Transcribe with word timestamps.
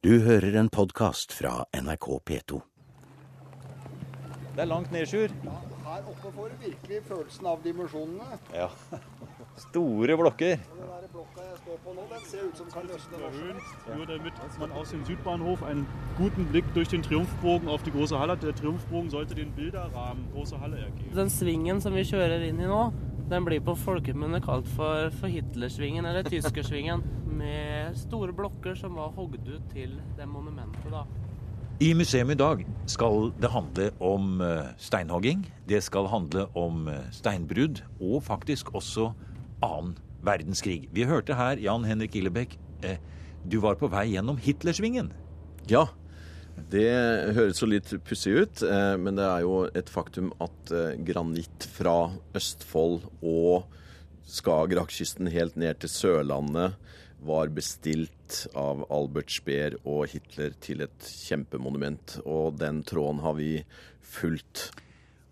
Du 0.00 0.14
hører 0.24 0.54
en 0.56 0.68
podkast 0.72 1.34
fra 1.36 1.66
NRK 1.76 2.06
P2. 2.28 2.58
Det 4.54 4.62
er 4.64 4.68
langt 4.70 4.88
ned, 4.94 5.04
Sjur. 5.04 5.28
Her 5.84 6.06
oppe 6.08 6.30
får 6.32 6.46
du 6.48 6.62
virkelig 6.62 7.00
følelsen 7.04 7.48
av 7.50 7.60
dimensjonene. 7.66 8.38
Ja. 8.56 8.70
Store 9.66 10.16
blokker. 10.16 10.56
Den 10.56 10.88
der 10.88 11.04
blokka 11.12 11.44
jeg 11.44 11.58
står 11.58 11.82
på 11.84 11.92
nå, 11.98 12.06
den 12.14 12.24
ser 12.30 12.48
ut 12.48 12.62
som 12.62 12.72
kan 12.72 12.88
løsne 12.88 13.20
hva 13.20 13.28
som 13.34 13.44
helst. 13.50 13.84
Nur 13.98 14.08
damit 14.08 14.58
man 14.62 14.72
aus 14.80 14.96
dem 14.96 15.04
Südbahnhof 15.04 15.66
einen 15.68 15.84
guten 16.16 16.48
Blick 16.48 16.72
durch 16.72 16.88
den 16.88 17.04
Triumphbogen 17.04 17.68
auf 17.68 17.84
die 17.84 17.92
große 17.92 18.18
Halle. 18.18 18.38
Der 18.40 18.56
Triumphbogen 18.56 19.12
sollte 19.12 19.34
den 19.34 19.52
Bilderrahmen 19.52 20.24
große 20.32 20.64
Halle 20.64 20.80
ergeben. 20.80 21.12
Den 21.12 21.28
svingen 21.28 21.84
som 21.84 21.92
vi 21.92 22.08
kjører 22.08 22.48
inn 22.48 22.64
i 22.64 22.72
nå, 22.72 22.86
den 23.30 23.46
blir 23.46 23.62
på 23.62 23.76
folkemunne 23.78 24.40
kalt 24.42 24.68
for, 24.74 25.10
for 25.20 25.30
Hitlersvingen, 25.30 26.06
eller 26.06 26.26
Tyskersvingen. 26.26 27.04
Med 27.40 27.96
store 27.96 28.34
blokker 28.36 28.74
som 28.78 28.98
var 28.98 29.14
hogd 29.16 29.46
ut 29.46 29.68
til 29.72 29.94
det 30.18 30.26
monumentet, 30.28 30.90
da. 30.92 31.04
I 31.80 31.94
museum 31.96 32.28
i 32.28 32.36
dag 32.36 32.66
skal 32.90 33.30
det 33.40 33.48
handle 33.54 33.86
om 34.04 34.42
eh, 34.44 34.66
steinhogging, 34.76 35.46
det 35.64 35.78
skal 35.86 36.10
handle 36.12 36.44
om 36.58 36.90
eh, 36.92 37.06
steinbrudd, 37.14 37.80
og 38.04 38.20
faktisk 38.26 38.74
også 38.76 39.06
annen 39.64 39.94
verdenskrig. 40.26 40.90
Vi 40.92 41.06
hørte 41.08 41.38
her 41.38 41.56
Jan 41.62 41.86
Henrik 41.88 42.18
Illebekk, 42.20 42.58
eh, 42.84 43.00
du 43.48 43.62
var 43.64 43.78
på 43.80 43.88
vei 43.88 44.10
gjennom 44.10 44.36
Hitlersvingen. 44.36 45.08
Ja, 45.72 45.86
det 46.70 47.34
høres 47.36 47.60
jo 47.62 47.68
litt 47.70 47.90
pussig 48.06 48.34
ut, 48.36 48.62
eh, 48.62 48.94
men 49.00 49.18
det 49.18 49.26
er 49.26 49.44
jo 49.44 49.64
et 49.74 49.90
faktum 49.90 50.30
at 50.42 50.72
eh, 50.74 50.96
granitt 51.06 51.66
fra 51.74 52.12
Østfold 52.36 53.06
og 53.20 53.68
Skagerrakkysten 54.30 55.30
helt 55.34 55.56
ned 55.58 55.80
til 55.82 55.90
Sørlandet 55.90 56.76
var 57.26 57.50
bestilt 57.52 58.44
av 58.56 58.84
Albert 58.92 59.32
Speer 59.34 59.76
og 59.82 60.06
Hitler 60.12 60.54
til 60.62 60.84
et 60.86 61.08
kjempemonument. 61.26 62.20
Og 62.24 62.56
den 62.60 62.80
tråden 62.86 63.20
har 63.24 63.36
vi 63.36 63.58
fulgt. 64.00 64.70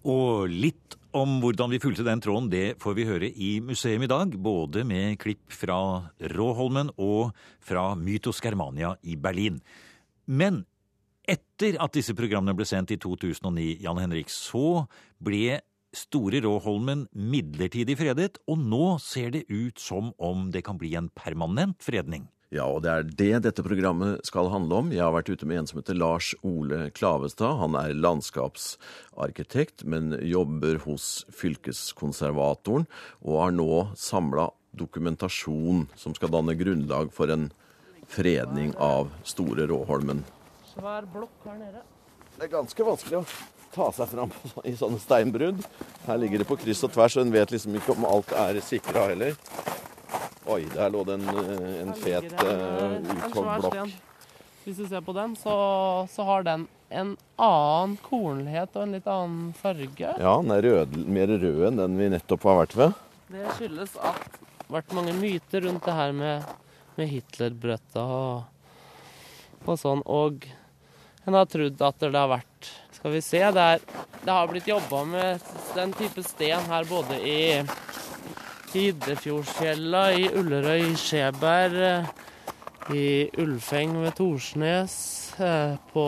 Og 0.08 0.50
litt 0.50 0.98
om 1.16 1.38
hvordan 1.42 1.72
vi 1.72 1.80
fulgte 1.80 2.04
den 2.06 2.20
tråden, 2.22 2.50
det 2.52 2.76
får 2.82 2.96
vi 2.98 3.06
høre 3.08 3.30
i 3.32 3.52
museum 3.64 4.04
i 4.04 4.10
dag. 4.10 4.34
Både 4.36 4.84
med 4.88 5.16
klipp 5.22 5.54
fra 5.54 5.78
Råholmen 6.34 6.92
og 7.00 7.32
fra 7.64 7.94
Mytos 7.96 8.42
Germania 8.44 8.94
i 9.02 9.16
Berlin. 9.16 9.62
Men 10.28 10.66
etter 11.28 11.76
at 11.82 11.94
disse 11.96 12.14
programmene 12.16 12.56
ble 12.56 12.66
sendt 12.68 12.94
i 12.94 13.00
2009, 13.00 13.78
Jan 13.84 14.00
Henrik, 14.00 14.32
så 14.32 14.86
ble 15.22 15.60
Store 15.96 16.40
Råholmen 16.44 17.06
midlertidig 17.16 17.96
fredet, 17.98 18.36
og 18.48 18.60
nå 18.60 18.98
ser 19.02 19.32
det 19.36 19.46
ut 19.48 19.80
som 19.80 20.12
om 20.20 20.50
det 20.52 20.64
kan 20.66 20.80
bli 20.80 20.94
en 20.98 21.08
permanent 21.16 21.80
fredning. 21.84 22.28
Ja, 22.48 22.64
og 22.64 22.80
det 22.84 22.92
er 22.92 23.08
det 23.08 23.42
dette 23.44 23.64
programmet 23.64 24.24
skal 24.24 24.48
handle 24.48 24.78
om. 24.80 24.92
Jeg 24.92 25.04
har 25.04 25.12
vært 25.12 25.28
ute 25.28 25.48
med 25.48 25.60
en 25.60 25.66
som 25.68 25.80
heter 25.82 25.98
Lars 25.98 26.30
Ole 26.40 26.86
Klavestad. 26.96 27.58
Han 27.60 27.76
er 27.76 27.96
landskapsarkitekt, 27.96 29.84
men 29.84 30.14
jobber 30.24 30.80
hos 30.86 31.26
fylkeskonservatoren, 31.36 32.88
og 33.20 33.42
har 33.42 33.52
nå 33.52 33.82
samla 34.00 34.48
dokumentasjon 34.78 35.86
som 35.98 36.16
skal 36.16 36.32
danne 36.32 36.56
grunnlag 36.56 37.12
for 37.12 37.32
en 37.32 37.50
fredning 38.08 38.72
av 38.80 39.12
Store 39.28 39.68
Råholmen. 39.68 40.24
Svær 40.78 41.06
blokk 41.10 41.46
her 41.48 41.56
nede. 41.58 41.80
Det 42.38 42.46
er 42.46 42.50
ganske 42.52 42.84
vanskelig 42.86 43.18
å 43.18 43.24
ta 43.74 43.88
seg 43.96 44.12
fram 44.12 44.34
i 44.62 44.76
sånne 44.78 45.00
steinbrudd. 45.02 45.64
Her 46.06 46.20
ligger 46.22 46.42
det 46.42 46.46
på 46.46 46.56
kryss 46.60 46.84
og 46.86 46.92
tvers, 46.94 47.16
og 47.18 47.24
en 47.26 47.32
vet 47.34 47.50
liksom 47.50 47.74
ikke 47.80 47.96
om 47.96 48.06
alt 48.06 48.30
er 48.46 48.60
sikra 48.62 49.08
heller. 49.10 49.34
Oi, 50.48 50.62
der 50.70 50.92
lå 50.94 51.02
det 51.04 51.16
en, 51.18 51.26
eh, 51.34 51.80
en 51.82 51.90
fet 51.98 52.30
en 52.30 52.38
svær 52.38 53.26
uthogd 53.26 53.50
blokk. 53.64 53.96
Hvis 54.62 54.78
du 54.78 54.86
ser 54.86 55.02
på 55.02 55.12
den, 55.16 55.34
så, 55.36 55.54
så 56.12 56.24
har 56.28 56.46
den 56.46 56.68
en 56.88 57.16
annen 57.36 57.96
kornlighet 58.04 58.76
og 58.76 58.86
en 58.86 58.94
litt 58.96 59.10
annen 59.10 59.50
farge. 59.58 60.14
Ja, 60.14 60.36
den 60.40 60.54
er 60.54 60.62
rød, 60.64 60.94
mer 61.08 61.34
rød 61.34 61.66
enn 61.68 61.82
den 61.82 61.98
vi 61.98 62.08
nettopp 62.14 62.46
har 62.48 62.62
vært 62.62 62.76
ved. 62.78 63.02
Det 63.32 63.44
skyldes 63.58 63.98
at 63.98 64.38
det 64.38 64.68
har 64.68 64.78
vært 64.78 64.94
mange 64.96 65.16
myter 65.18 65.66
rundt 65.66 65.84
det 65.84 65.98
her 65.98 66.14
med, 66.16 66.48
med 66.96 67.10
Hitlerbrøtta 67.12 68.06
og, 68.06 68.78
og 69.66 69.76
sånn. 69.80 70.04
Og 70.06 70.48
en 71.28 71.36
har 71.38 71.48
trodd 71.50 71.82
at 71.84 72.00
det 72.04 72.16
har 72.16 72.30
vært 72.32 72.70
Skal 72.98 73.12
vi 73.14 73.20
se, 73.22 73.40
det, 73.54 73.64
er, 73.74 73.82
det 74.24 74.32
har 74.34 74.48
blitt 74.50 74.68
jobba 74.68 75.04
med 75.06 75.44
den 75.76 75.92
type 75.94 76.24
sten 76.26 76.64
her 76.72 76.88
både 76.88 77.20
i 77.22 77.38
i 78.76 78.90
i 78.92 80.26
Ullerøy, 80.36 80.82
i 80.90 80.96
Skjeberg, 81.00 82.10
i 82.92 83.30
Ulfeng 83.40 83.94
ved 84.02 84.14
Torsnes, 84.18 84.96
eh, 85.40 85.72
på, 85.92 86.04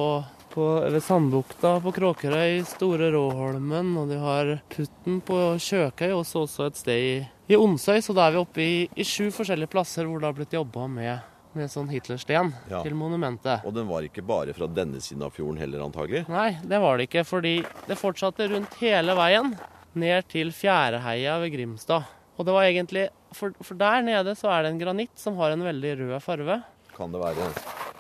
på, 0.53 0.67
ved 0.93 1.01
Sandbukta 1.03 1.79
på 1.81 1.93
Kråkerøy, 1.97 2.61
Store 2.69 3.09
Råholmen, 3.15 3.95
og 3.97 4.13
de 4.13 4.21
har 4.21 4.53
Putten 4.69 5.23
på 5.25 5.39
Kjøkøy, 5.57 6.13
og 6.13 6.25
også 6.25 6.69
et 6.69 6.81
sted 6.83 7.01
i, 7.01 7.17
i 7.49 7.57
Onsøy. 7.57 8.03
Så 8.05 8.13
da 8.17 8.29
er 8.29 8.37
vi 8.37 8.43
oppe 8.45 8.65
i, 8.65 8.79
i 8.93 9.09
sju 9.09 9.31
forskjellige 9.33 9.73
plasser 9.73 10.05
hvor 10.09 10.21
det 10.21 10.29
har 10.29 10.37
blitt 10.37 10.57
jobba 10.61 10.85
med, 10.91 11.30
med 11.55 11.71
sånn 11.73 11.89
Hitlersten 11.91 12.53
Ja. 12.71 12.83
til 12.83 12.95
monumentet. 12.95 13.65
Og 13.67 13.75
den 13.75 13.89
var 13.89 14.03
ikke 14.07 14.23
bare 14.27 14.53
fra 14.55 14.67
denne 14.67 15.01
siden 15.03 15.23
av 15.27 15.33
fjorden 15.35 15.59
heller, 15.59 15.81
antagelig. 15.85 16.29
Nei, 16.29 16.59
det 16.63 16.81
var 16.81 16.97
det 16.99 17.09
ikke, 17.11 17.25
fordi 17.27 17.65
det 17.89 17.99
fortsatte 17.99 18.49
rundt 18.53 18.75
hele 18.81 19.15
veien 19.19 19.57
ned 19.95 20.29
til 20.29 20.53
Fjæreheia 20.55 21.39
ved 21.43 21.53
Grimstad. 21.53 22.05
Og 22.39 22.47
det 22.47 22.53
var 22.55 22.63
egentlig, 22.65 23.09
for, 23.37 23.53
for 23.63 23.75
der 23.75 24.03
nede 24.07 24.33
så 24.39 24.49
er 24.55 24.63
det 24.63 24.71
en 24.73 24.79
granitt 24.81 25.19
som 25.19 25.37
har 25.37 25.51
en 25.53 25.63
veldig 25.67 25.99
rød 25.99 26.21
farve. 26.23 26.63
Kan 26.97 27.13
det 27.13 27.21
være 27.21 27.51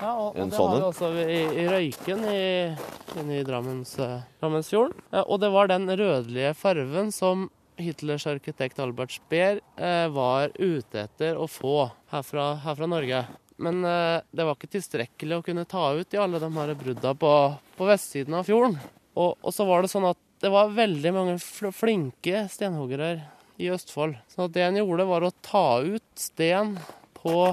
Ja, 0.00 0.14
og, 0.16 0.34
En 0.36 0.44
og 0.44 0.50
det 0.50 0.56
sånne? 0.56 0.70
har 0.70 0.80
vi 0.80 0.86
også 0.88 1.08
i, 1.28 1.40
i 1.60 1.66
Røyken 1.68 2.22
i, 2.24 2.76
inne 3.20 3.40
i 3.40 3.44
Drammens, 3.44 3.98
eh, 4.00 4.20
Drammensfjorden. 4.40 4.94
Og 5.26 5.40
det 5.42 5.50
var 5.52 5.66
den 5.68 5.84
rødlige 5.88 6.54
farven 6.56 7.10
som 7.12 7.50
Hitlers 7.80 8.26
arkitekt 8.28 8.78
Albert 8.80 9.12
Speer 9.12 9.60
eh, 9.76 10.08
var 10.12 10.50
ute 10.58 11.04
etter 11.04 11.36
å 11.36 11.46
få 11.48 11.90
her 12.12 12.22
fra, 12.24 12.54
her 12.64 12.74
fra 12.76 12.88
Norge. 12.88 13.22
Men 13.60 13.84
eh, 13.84 14.22
det 14.32 14.46
var 14.46 14.56
ikke 14.56 14.72
tilstrekkelig 14.76 15.38
å 15.38 15.44
kunne 15.46 15.66
ta 15.68 15.90
ut 15.96 16.16
i 16.16 16.20
alle 16.20 16.40
de 16.42 16.50
her 16.56 16.74
brudda 16.80 17.14
på, 17.20 17.34
på 17.76 17.88
vestsiden 17.88 18.38
av 18.38 18.48
fjorden. 18.48 18.78
Og, 19.20 19.36
og 19.36 19.52
så 19.54 19.66
var 19.68 19.84
det 19.84 19.92
sånn 19.92 20.08
at 20.08 20.20
det 20.40 20.48
var 20.52 20.72
veldig 20.72 21.12
mange 21.12 21.36
fl 21.42 21.68
flinke 21.76 22.46
stenhoggere 22.48 23.12
i 23.60 23.68
Østfold. 23.72 24.16
Så 24.32 24.48
det 24.48 24.64
en 24.64 24.80
gjorde, 24.80 25.08
var 25.10 25.26
å 25.26 25.34
ta 25.44 25.82
ut 25.84 26.06
sten 26.16 26.78
på 27.20 27.52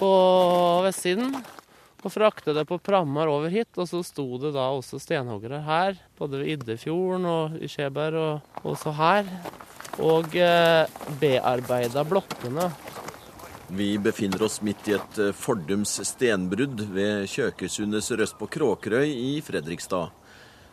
på 0.00 0.10
vestsiden 0.86 1.34
og 2.00 2.12
frakte 2.14 2.54
det 2.56 2.64
på 2.68 2.78
prammer 2.80 3.28
over 3.28 3.52
hit. 3.52 3.72
Og 3.76 3.88
så 3.90 4.00
sto 4.06 4.24
det 4.40 4.54
da 4.56 4.70
også 4.72 5.00
stenhoggere 5.02 5.60
her, 5.66 5.98
både 6.18 6.40
ved 6.40 6.54
Iddefjorden 6.54 7.26
og 7.28 7.58
i 7.60 7.68
Skjeberg 7.68 8.20
og 8.20 8.70
også 8.72 8.94
her. 8.96 9.28
Og 10.00 10.32
eh, 10.38 10.88
bearbeida 11.20 12.06
blokkene. 12.08 12.70
Vi 13.72 13.98
befinner 13.98 14.42
oss 14.42 14.62
midt 14.62 14.88
i 14.88 14.96
et 14.96 15.18
eh, 15.18 15.32
fordums 15.36 15.92
stenbrudd 16.08 16.80
ved 16.90 17.28
Kjøkesundet 17.30 18.02
sørøst 18.02 18.38
på 18.40 18.48
Kråkerøy 18.50 19.06
i 19.06 19.36
Fredrikstad. 19.46 20.10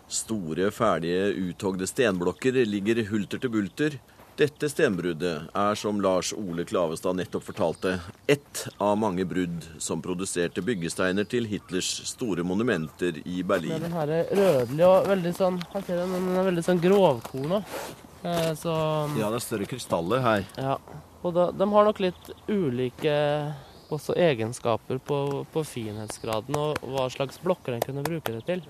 Store, 0.09 0.71
ferdige, 0.71 1.27
uthogde 1.49 1.85
stenblokker 1.87 2.57
ligger 2.65 3.03
hulter 3.11 3.43
til 3.43 3.53
bulter. 3.53 3.97
Dette 4.37 4.69
stenbruddet 4.69 5.49
er, 5.57 5.77
som 5.77 5.97
Lars 6.01 6.29
Ole 6.37 6.61
Klavestad 6.65 7.17
nettopp 7.17 7.45
fortalte, 7.47 7.95
ett 8.29 8.67
av 8.77 8.97
mange 9.01 9.25
brudd 9.25 9.65
som 9.81 10.01
produserte 10.01 10.61
byggesteiner 10.61 11.25
til 11.25 11.47
Hitlers 11.49 11.89
store 12.05 12.45
monumenter 12.45 13.17
i 13.25 13.41
Berlin. 13.41 13.81
den 13.81 13.97
her 13.97 14.13
er 14.13 14.29
rødlig 14.37 14.85
og 14.85 15.09
veldig 15.09 15.33
sånn 15.37 15.57
Her 15.73 15.87
ser 15.87 16.03
den, 16.03 16.13
den 16.13 16.37
er 16.37 16.45
veldig 16.51 16.65
sånn 16.69 16.81
grovkorna. 16.81 17.63
Eh, 18.21 18.53
så 18.57 18.73
Ja, 19.17 19.29
det 19.29 19.41
er 19.41 19.45
større 19.45 19.69
krystaller 19.69 20.21
her. 20.21 20.45
Ja. 20.57 20.77
Og 21.27 21.33
da, 21.35 21.49
de 21.51 21.67
har 21.73 21.87
nok 21.87 21.99
litt 21.99 22.29
ulike 22.47 23.15
også 23.93 24.15
egenskaper 24.19 24.99
på, 25.03 25.17
på 25.51 25.63
finhetsgraden 25.67 26.55
og 26.59 26.79
hva 26.91 27.07
slags 27.11 27.39
blokker 27.43 27.75
en 27.75 27.83
kunne 27.83 28.03
bruke 28.05 28.33
det 28.35 28.43
til. 28.47 28.63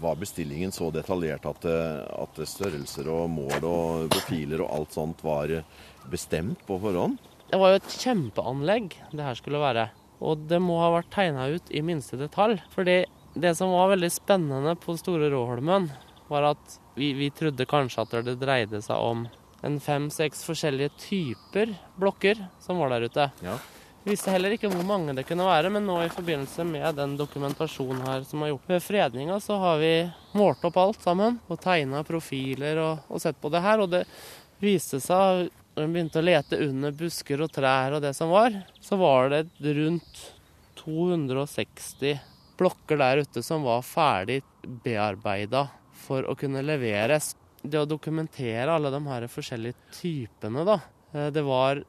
Var 0.00 0.20
bestillingen 0.20 0.72
så 0.72 0.90
detaljert 0.94 1.46
at, 1.48 1.66
eh, 1.68 2.04
at 2.22 2.40
størrelser 2.48 3.08
og 3.12 3.28
mål 3.32 3.66
og 3.68 4.12
profiler 4.12 4.64
og 4.64 4.72
alt 4.78 4.96
sånt 4.96 5.24
var 5.24 5.52
eh, 5.52 5.66
bestemt 6.12 6.64
på 6.68 6.78
forhånd? 6.82 7.18
Det 7.52 7.60
var 7.60 7.74
jo 7.74 7.80
et 7.82 7.98
kjempeanlegg 8.00 8.94
det 9.12 9.26
her 9.26 9.36
skulle 9.36 9.60
være. 9.60 9.90
Og 10.22 10.46
det 10.48 10.60
må 10.62 10.78
ha 10.80 10.92
vært 10.94 11.12
tegna 11.12 11.50
ut 11.52 11.68
i 11.74 11.82
minste 11.84 12.16
detalj. 12.16 12.62
Fordi 12.72 13.02
det 13.34 13.54
som 13.58 13.72
var 13.74 13.92
veldig 13.92 14.12
spennende 14.12 14.76
på 14.80 14.96
Store 15.00 15.28
Råholmen, 15.32 15.90
var 16.32 16.52
at 16.54 16.78
vi, 16.96 17.12
vi 17.16 17.28
trodde 17.34 17.68
kanskje 17.68 18.04
at 18.06 18.14
det 18.24 18.38
dreide 18.40 18.80
seg 18.84 18.96
om 18.96 19.26
en 19.62 19.78
fem-seks 19.80 20.42
forskjellige 20.46 20.90
typer 20.98 21.74
blokker 21.96 22.40
som 22.60 22.80
var 22.82 22.94
der 22.94 23.06
ute. 23.06 23.28
Ja. 23.44 23.56
Vi 24.02 24.10
visste 24.10 24.32
heller 24.34 24.50
ikke 24.50 24.66
hvor 24.66 24.82
mange 24.82 25.14
det 25.14 25.22
kunne 25.28 25.46
være, 25.46 25.70
men 25.70 25.84
nå 25.86 26.00
i 26.02 26.10
forbindelse 26.10 26.64
med 26.66 26.96
den 26.98 27.14
dokumentasjonen 27.14 28.02
her 28.02 28.24
som 28.26 28.42
er 28.42 28.50
gjort 28.50 28.70
ved 28.72 28.82
fredninga, 28.82 29.36
så 29.38 29.60
har 29.62 29.78
vi 29.78 29.92
målt 30.34 30.64
opp 30.66 30.80
alt 30.82 31.04
sammen 31.04 31.38
og 31.46 31.60
tegna 31.62 32.02
profiler 32.06 32.80
og, 32.82 33.04
og 33.06 33.22
sett 33.22 33.38
på 33.38 33.52
det 33.54 33.62
her. 33.62 33.84
Og 33.84 33.92
det 33.92 34.02
viste 34.62 34.98
seg, 35.02 35.46
når 35.76 35.86
vi 35.86 35.94
begynte 35.94 36.18
å 36.18 36.26
lete 36.26 36.58
under 36.66 36.96
busker 36.98 37.44
og 37.46 37.54
trær 37.54 37.94
og 37.94 38.02
det 38.02 38.10
som 38.18 38.34
var, 38.34 38.58
så 38.82 38.98
var 38.98 39.30
det 39.30 39.46
rundt 39.78 40.24
260 40.82 42.18
blokker 42.58 42.98
der 42.98 43.22
ute 43.22 43.42
som 43.46 43.62
var 43.62 43.86
ferdig 43.86 44.40
bearbeida 44.82 45.68
for 45.94 46.26
å 46.26 46.34
kunne 46.38 46.62
leveres. 46.66 47.36
Det 47.62 47.78
å 47.78 47.86
dokumentere 47.86 48.66
alle 48.72 48.90
de 48.90 49.00
her 49.06 49.28
forskjellige 49.30 49.94
typene, 49.94 50.64
da. 50.66 50.80
Eh, 51.14 51.30
det 51.34 51.44
var 51.46 51.82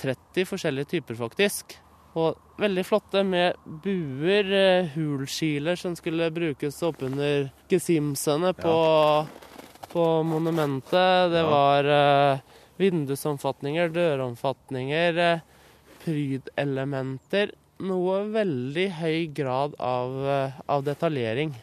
30 0.00 0.48
forskjellige 0.48 0.96
typer, 0.96 1.18
faktisk. 1.18 1.76
Og 2.18 2.38
veldig 2.58 2.84
flotte 2.86 3.22
med 3.26 3.58
buer, 3.84 4.48
eh, 4.52 4.88
hulskiler 4.96 5.76
som 5.78 5.94
skulle 5.96 6.30
brukes 6.34 6.80
oppunder 6.82 7.50
gesimsene 7.70 8.54
på, 8.58 8.78
på 9.92 10.06
monumentet. 10.26 11.30
Det 11.30 11.44
var 11.46 11.84
eh, 11.84 12.40
vindusomfatninger, 12.80 13.92
døromfatninger, 13.94 15.22
prydelementer. 16.04 17.52
Noe 17.80 18.24
veldig 18.28 18.86
høy 18.98 19.26
grad 19.32 19.74
av, 19.80 20.16
eh, 20.28 20.58
av 20.68 20.84
detaljering. 20.84 21.54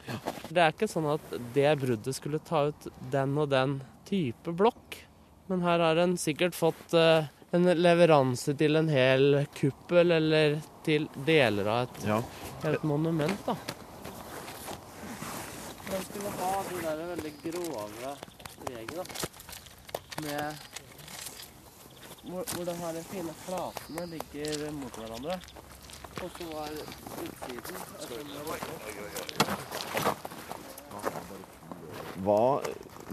Det 0.50 0.62
er 0.64 0.74
ikke 0.74 0.90
sånn 0.90 1.10
at 1.14 1.22
det 1.54 1.70
bruddet 1.82 2.16
skulle 2.18 2.40
ta 2.40 2.68
ut 2.72 2.88
den 3.12 3.38
og 3.38 3.52
den 3.52 3.82
type 4.08 4.54
blokk. 4.58 5.04
Men 5.48 5.62
her 5.62 5.80
har 5.80 6.00
en 6.02 6.16
sikkert 6.20 6.56
fått 6.56 6.94
uh, 6.98 7.28
en 7.56 7.64
leveranse 7.78 8.56
til 8.58 8.76
en 8.80 8.90
hel 8.92 9.46
kuppel, 9.56 10.12
eller 10.12 10.58
til 10.84 11.08
deler 11.28 11.70
av 11.72 11.84
et, 11.88 12.08
Ja. 12.08 12.18
et 12.68 12.84
monument, 12.84 13.46
da. 13.46 13.56
Den 15.88 16.04
skulle 16.04 16.34
ha 16.40 16.64
de 16.68 16.82
der 16.84 17.06
veldig 17.14 17.34
grove 17.44 17.86
da. 18.02 18.16
Med 20.18 20.56
hvor, 22.28 22.44
hvor 22.44 22.66
de 22.66 22.74
her 22.82 23.02
fine 23.12 23.34
flatene 23.46 24.06
ligger 24.12 24.72
mot 24.76 25.00
hverandre. 25.00 25.40
Hva 32.26 32.44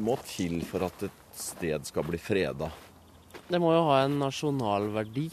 må 0.00 0.14
til 0.24 0.62
for 0.64 0.86
at 0.86 1.04
et 1.04 1.18
sted 1.36 1.84
skal 1.84 2.06
bli 2.08 2.20
freda? 2.20 2.70
Det 3.50 3.60
må 3.60 3.74
jo 3.74 3.82
ha 3.90 3.98
en 4.06 4.16
nasjonal 4.22 4.88
verdi. 4.94 5.26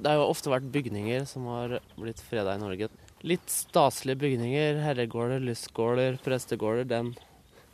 Det 0.00 0.08
har 0.08 0.16
jo 0.16 0.30
ofte 0.32 0.48
vært 0.48 0.70
bygninger 0.72 1.28
som 1.28 1.44
har 1.52 1.76
blitt 1.98 2.24
freda 2.24 2.56
i 2.56 2.62
Norge. 2.62 2.88
Litt 3.28 3.52
staselige 3.52 4.22
bygninger, 4.24 4.80
herregårder, 4.80 5.44
lystgårder, 5.44 6.16
prestegårder, 6.24 6.88
den, 6.88 7.12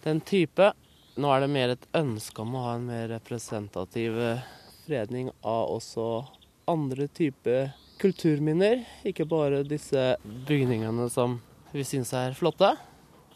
den 0.03 0.25
type. 0.27 0.73
Nå 1.15 1.31
er 1.31 1.47
det 1.47 1.53
mer 1.55 1.77
et 1.77 1.87
ønske 1.95 2.43
om 2.43 2.59
å 2.59 2.67
ha 2.67 2.75
en 2.81 2.91
mer 2.91 3.07
representativ 3.15 4.19
eh, 4.19 4.43
fredning 4.89 5.31
av 5.47 5.71
også 5.79 6.09
andre 6.67 7.07
typer 7.15 7.71
kulturminner. 8.01 8.85
Ikke 9.09 9.27
bare 9.29 9.65
disse 9.67 10.15
bygningene 10.49 11.09
som 11.13 11.41
vi 11.73 11.85
syns 11.87 12.13
er 12.17 12.37
flotte. 12.37 12.75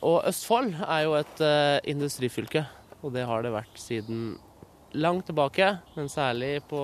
Og 0.07 0.23
Østfold 0.29 0.75
er 0.87 1.03
jo 1.05 1.17
et 1.19 1.43
eh, 1.45 1.81
industrifylke, 1.93 2.65
og 3.05 3.13
det 3.17 3.27
har 3.29 3.45
det 3.45 3.53
vært 3.53 3.81
siden 3.81 4.39
langt 4.97 5.29
tilbake, 5.29 5.67
men 5.95 6.09
særlig 6.11 6.63
på 6.71 6.81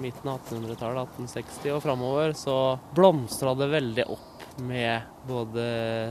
midten 0.00 0.30
av 0.32 0.40
1800-tallet, 0.40 1.12
1860 1.20 1.74
og 1.76 1.82
framover, 1.84 2.34
så 2.34 2.56
blomstra 2.96 3.54
det 3.58 3.70
veldig 3.70 4.06
opp 4.10 4.26
med 4.60 5.06
både 5.28 5.62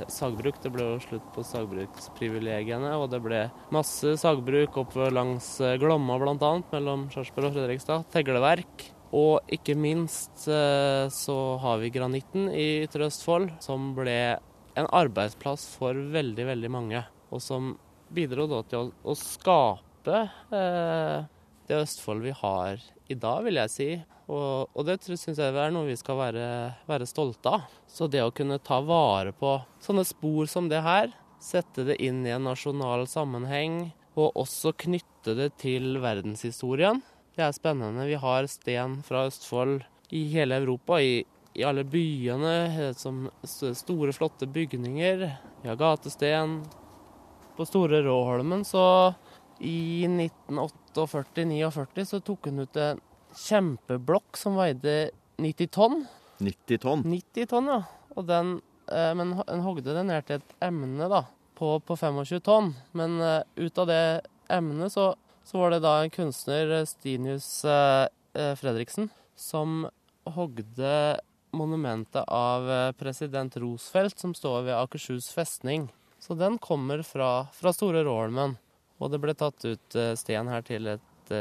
sagbruk 0.10 0.62
Det 0.64 0.72
ble 0.74 0.86
jo 0.86 1.02
slutt 1.04 1.26
på 1.36 1.44
sagbruksprivilegiene, 1.46 2.94
og 2.96 3.10
det 3.12 3.20
ble 3.26 3.44
masse 3.76 4.16
sagbruk 4.22 4.78
oppover 4.80 5.14
langs 5.16 5.58
eh, 5.62 5.78
Glomma 5.82 6.22
bl.a., 6.22 6.54
mellom 6.72 7.10
Sarpsborg 7.14 7.52
og 7.52 7.58
Fredrikstad. 7.58 8.08
Tegleverk. 8.14 8.90
Og 9.16 9.42
ikke 9.50 9.74
minst 9.80 10.46
eh, 10.52 11.08
så 11.10 11.38
har 11.64 11.80
vi 11.82 11.92
granitten 11.94 12.50
i 12.54 12.84
Ytre 12.84 13.08
Østfold, 13.10 13.52
som 13.64 13.94
ble 13.98 14.38
en 14.78 14.90
arbeidsplass 14.96 15.66
for 15.80 15.98
veldig, 16.14 16.46
veldig 16.52 16.72
mange. 16.72 17.02
Og 17.34 17.42
som 17.42 17.74
bidro 18.14 18.46
da 18.50 18.62
til 18.70 18.92
å, 19.02 19.18
skape 19.18 20.22
eh, 20.54 21.18
det 21.70 21.82
Østfold 21.84 22.24
vi 22.26 22.34
har 22.38 22.82
i 23.10 23.18
dag, 23.18 23.44
vil 23.46 23.62
jeg 23.64 23.74
si. 23.74 23.90
Og, 24.30 24.70
og 24.78 24.86
det 24.86 25.00
syns 25.08 25.26
jeg 25.42 25.50
er 25.50 25.74
noe 25.74 25.90
vi 25.90 25.98
skal 25.98 26.20
være, 26.20 26.48
være 26.90 27.10
stolte 27.10 27.58
av. 27.58 27.70
Så 27.90 28.10
det 28.12 28.22
å 28.22 28.34
kunne 28.36 28.62
ta 28.62 28.78
vare 28.86 29.34
på 29.34 29.58
sånne 29.82 30.06
spor 30.06 30.50
som 30.50 30.70
det 30.70 30.84
her, 30.86 31.10
sette 31.42 31.86
det 31.88 31.98
inn 32.04 32.22
i 32.28 32.36
en 32.36 32.46
nasjonal 32.46 33.08
sammenheng, 33.10 33.88
og 34.20 34.36
også 34.38 34.74
knytte 34.86 35.34
det 35.38 35.54
til 35.62 35.98
verdenshistorien, 36.04 37.02
det 37.40 37.48
er 37.48 37.56
spennende. 37.56 38.08
Vi 38.10 38.18
har 38.20 38.48
sten 38.52 39.00
fra 39.06 39.26
Østfold 39.30 39.84
i 40.16 40.26
hele 40.34 40.58
Europa, 40.60 41.00
i, 41.00 41.24
i 41.56 41.64
alle 41.64 41.86
byene, 41.88 42.92
som 42.98 43.30
store, 43.48 44.14
flotte 44.16 44.48
bygninger. 44.50 45.24
Vi 45.64 45.70
har 45.70 45.80
gatesten. 45.80 46.60
På 47.56 47.66
Store 47.68 48.00
Råholmen 48.06 48.64
så 48.64 49.14
i 49.60 50.08
1948-49 50.08 52.06
så 52.08 52.20
tok 52.24 52.48
hun 52.48 52.64
ut 52.64 52.78
en 52.80 53.02
kjempeblokk 53.36 54.40
som 54.40 54.56
veide 54.56 55.12
90 55.44 55.72
tonn. 55.76 55.98
90 56.40 56.80
tonn? 56.86 57.04
90 57.04 57.50
tonn, 57.52 57.68
ja. 57.68 57.82
Og 58.16 58.28
den, 58.30 58.62
eh, 58.88 59.12
men 59.16 59.36
en 59.44 59.66
hogde 59.66 59.92
det 59.96 60.06
ned 60.08 60.28
til 60.28 60.40
et 60.40 60.56
emne 60.64 61.12
da, 61.12 61.26
på, 61.60 61.76
på 61.84 62.00
25 62.00 62.40
tonn. 62.48 62.72
Men 62.96 63.20
eh, 63.20 63.44
ut 63.60 63.84
av 63.84 63.92
det 63.92 64.04
emnet 64.48 64.96
så, 64.96 65.12
så 65.50 65.58
var 65.58 65.72
det 65.74 65.80
da 65.82 65.96
en 66.04 66.14
kunstner, 66.14 66.72
eh, 66.72 66.86
Stinius 66.86 67.66
eh, 67.66 68.08
eh, 68.34 68.56
Fredriksen, 68.56 69.10
som 69.36 69.88
hogde 70.24 71.20
monumentet 71.52 72.24
av 72.28 72.94
president 72.94 73.58
Roosevelt, 73.58 74.20
som 74.20 74.34
står 74.34 74.62
ved 74.68 74.76
Akershus 74.76 75.32
festning. 75.34 75.88
Så 76.20 76.36
den 76.38 76.60
kommer 76.62 77.02
fra, 77.02 77.48
fra 77.54 77.74
Store 77.74 78.04
Rålmen. 78.06 78.54
Og 79.00 79.10
det 79.10 79.18
ble 79.24 79.34
tatt 79.34 79.66
ut 79.66 79.98
sten 80.20 80.52
her 80.52 80.62
til 80.68 80.86
et 80.92 81.32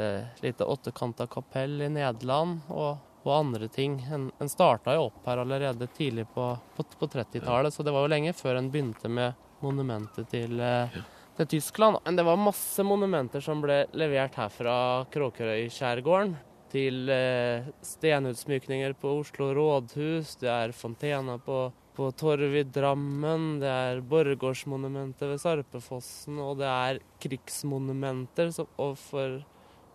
lite 0.40 0.64
åttekanta 0.64 1.26
kapell 1.28 1.82
i 1.82 1.90
Nederland. 1.92 2.62
og 2.68 2.96
og 3.28 3.34
andre 3.34 3.68
ting. 3.68 3.98
En, 4.12 4.30
en 4.38 4.48
starta 4.48 4.94
jo 4.94 5.08
opp 5.08 5.26
her 5.26 5.42
allerede 5.42 5.86
tidlig 5.96 6.24
på, 6.34 6.48
på, 6.76 6.84
på 6.98 7.06
30-tallet, 7.06 7.74
så 7.74 7.82
det 7.82 7.92
var 7.92 8.06
jo 8.06 8.12
lenge 8.14 8.32
før 8.32 8.60
en 8.60 8.70
begynte 8.72 9.10
med 9.12 9.36
monumentet 9.60 10.30
til, 10.30 10.60
eh, 10.60 10.98
til 11.38 11.48
Tyskland. 11.58 12.00
Men 12.04 12.18
det 12.18 12.26
var 12.26 12.40
masse 12.40 12.84
monumenter 12.86 13.42
som 13.44 13.62
ble 13.62 13.84
levert 13.96 14.38
her 14.38 14.52
fra 14.52 14.76
Kråkerøy-skjærgården. 15.14 16.36
Til 16.68 17.08
eh, 17.08 17.68
stenutsmykninger 17.80 18.92
på 19.00 19.14
Oslo 19.22 19.52
rådhus, 19.56 20.34
det 20.42 20.50
er 20.52 20.74
fontener 20.76 21.40
på, 21.40 21.70
på 21.96 22.10
Torv 22.18 22.58
i 22.60 22.64
Drammen, 22.68 23.54
det 23.62 23.70
er 23.72 24.02
Borregaardsmonumentet 24.04 25.30
ved 25.30 25.40
Sarpefossen, 25.40 26.36
og 26.44 26.58
det 26.60 26.68
er 26.68 27.00
krigsmonumenter 27.24 28.52
som, 28.52 28.68
og 28.76 28.98
for 29.00 29.40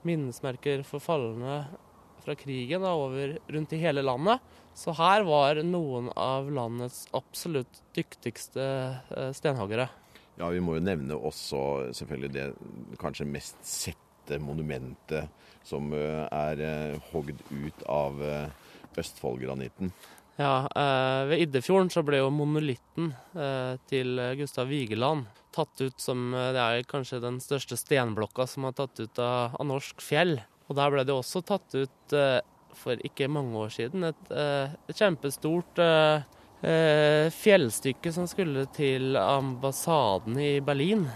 minnesmerker 0.07 0.81
for 0.87 1.03
falne 1.03 1.61
fra 2.23 2.33
krigen 2.39 2.81
da, 2.81 2.95
over 2.97 3.37
rundt 3.53 3.75
i 3.75 3.81
hele 3.83 4.01
landet. 4.01 4.41
Så 4.73 4.95
her 4.97 5.27
var 5.27 5.61
noen 5.61 6.09
av 6.17 6.49
landets 6.49 7.03
absolutt 7.13 7.83
dyktigste 7.93 8.63
eh, 9.13 9.29
stenhoggere. 9.37 9.91
Ja, 10.39 10.49
vi 10.49 10.61
må 10.63 10.77
jo 10.77 10.83
nevne 10.83 11.17
også 11.17 11.93
selvfølgelig 11.93 12.31
det 12.33 12.47
kanskje 13.01 13.29
mest 13.29 13.59
sette 13.67 14.39
monumentet 14.41 15.29
som 15.67 15.91
er 15.93 16.63
hogd 17.11 17.37
ut 17.51 17.83
av 17.91 18.17
Østfoldgranitten. 18.97 19.91
Ja, 20.39 20.65
Ved 21.29 21.43
Iddefjorden 21.45 21.91
så 21.93 22.01
ble 22.05 22.23
jo 22.23 22.31
monolitten 22.33 23.11
til 23.91 24.17
Gustav 24.39 24.71
Vigeland 24.71 25.27
tatt 25.53 25.83
ut 25.83 26.01
som 26.01 26.31
Det 26.33 26.57
er 26.57 26.87
kanskje 26.89 27.21
den 27.21 27.37
største 27.43 27.77
stenblokka 27.77 28.47
som 28.49 28.65
er 28.65 28.73
tatt 28.79 28.97
ut 29.03 29.21
av, 29.21 29.53
av 29.59 29.69
norsk 29.69 30.01
fjell. 30.01 30.39
Og 30.65 30.79
der 30.79 30.93
ble 30.95 31.05
det 31.05 31.13
også 31.13 31.43
tatt 31.45 31.77
ut 31.77 32.17
for 32.73 33.05
ikke 33.05 33.29
mange 33.29 33.53
år 33.59 33.73
siden 33.75 34.07
et, 34.09 34.31
et 34.33 34.97
kjempestort 34.97 35.77
eh, 36.63 37.29
eh, 37.29 38.11
som 38.11 38.27
skulle 38.27 38.65
til 38.75 39.17
ambassaden 39.17 40.39
i 40.39 40.59
Berlin. 40.61 41.07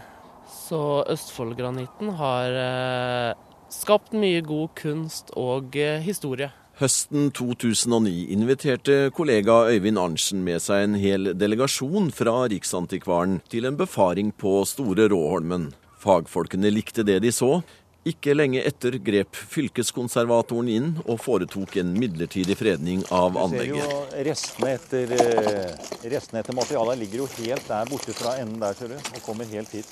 Så 0.47 1.03
Østfoldgranitten 1.07 2.13
har 2.19 2.55
eh, 2.61 3.33
skapt 3.71 4.13
mye 4.15 4.41
god 4.45 4.69
kunst 4.79 5.31
og 5.35 5.75
eh, 5.75 5.99
historie. 6.03 6.51
Høsten 6.77 7.31
2009 7.33 8.27
inviterte 8.35 9.09
kollega 9.17 9.63
Øyvind 9.71 9.97
Arntzen 9.97 10.43
med 10.45 10.61
seg 10.61 10.83
en 10.85 10.97
hel 11.01 11.31
delegasjon 11.33 12.11
fra 12.13 12.43
Riksantikvaren 12.51 13.39
til 13.49 13.65
en 13.65 13.79
befaring 13.79 14.29
på 14.37 14.59
Store 14.69 15.07
Råholmen. 15.09 15.71
Fagfolkene 15.97 16.69
likte 16.69 17.01
det 17.07 17.23
de 17.23 17.31
så. 17.33 17.63
Ikke 18.07 18.35
lenge 18.35 18.61
etter 18.63 18.95
grep 19.03 19.35
fylkeskonservatoren 19.35 20.69
inn 20.71 20.91
og 21.03 21.19
foretok 21.19 21.75
en 21.81 21.89
midlertidig 21.97 22.55
fredning 22.59 23.03
av 23.11 23.33
Du 23.33 23.39
ser 23.39 23.45
anlegget. 23.45 23.81
jo 23.81 24.27
restene 24.29 24.69
etter, 24.77 25.11
eh, 25.17 25.73
restene 26.13 26.39
etter 26.43 26.55
materialet 26.55 27.01
ligger 27.03 27.23
jo 27.23 27.27
helt 27.39 27.67
der 27.67 27.89
borte 27.91 28.15
fra 28.15 28.37
enden 28.39 28.59
der, 28.59 28.73
ser 28.73 28.87
du, 28.87 28.95
og 28.95 29.19
kommer 29.25 29.45
helt 29.51 29.75
hit. 29.75 29.91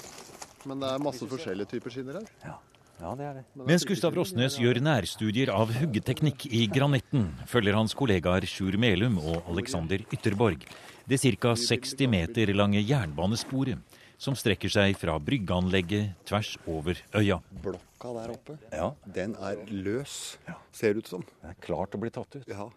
Men 0.66 0.80
det 0.80 0.94
er 0.94 1.04
masse 1.04 1.28
forskjellige 1.28 1.68
typer 1.76 1.92
skinner 1.92 2.22
her. 2.22 2.56
Ja, 3.02 3.12
det 3.20 3.26
er 3.28 3.34
det. 3.34 3.44
Mens 3.68 3.84
Gustav 3.84 4.16
Rosnes 4.16 4.56
gjør 4.56 4.80
nærstudier 4.80 5.52
av 5.52 5.74
huggeteknikk 5.76 6.48
i 6.48 6.66
granitten, 6.72 7.34
følger 7.46 7.76
hans 7.76 7.94
kollegaer 7.94 8.48
Sjur 8.48 8.78
Melum 8.80 9.20
og 9.20 9.44
Alexander 9.52 10.00
Ytterborg 10.16 10.64
det 11.06 11.20
ca. 11.22 11.54
60 11.54 12.08
meter 12.10 12.50
lange 12.56 12.82
jernbanesporet 12.82 13.78
som 14.18 14.36
strekker 14.38 14.72
seg 14.72 14.96
fra 14.98 15.18
bryggeanlegget 15.20 16.14
tvers 16.26 16.56
over 16.68 16.98
øya. 17.16 17.40
Blokka 17.64 18.14
der 18.20 18.32
oppe, 18.36 18.58
Ja, 18.72 18.92
den 19.06 19.36
er 19.42 19.60
løs, 19.70 20.38
ser 20.72 20.96
ut 21.00 21.08
som. 21.08 21.24
det 21.42 21.50
er 21.52 21.60
klart 21.66 21.96
å 21.96 22.00
bli 22.02 22.10
tatt 22.10 22.36
ut. 22.36 22.48
Ja. 22.48 22.70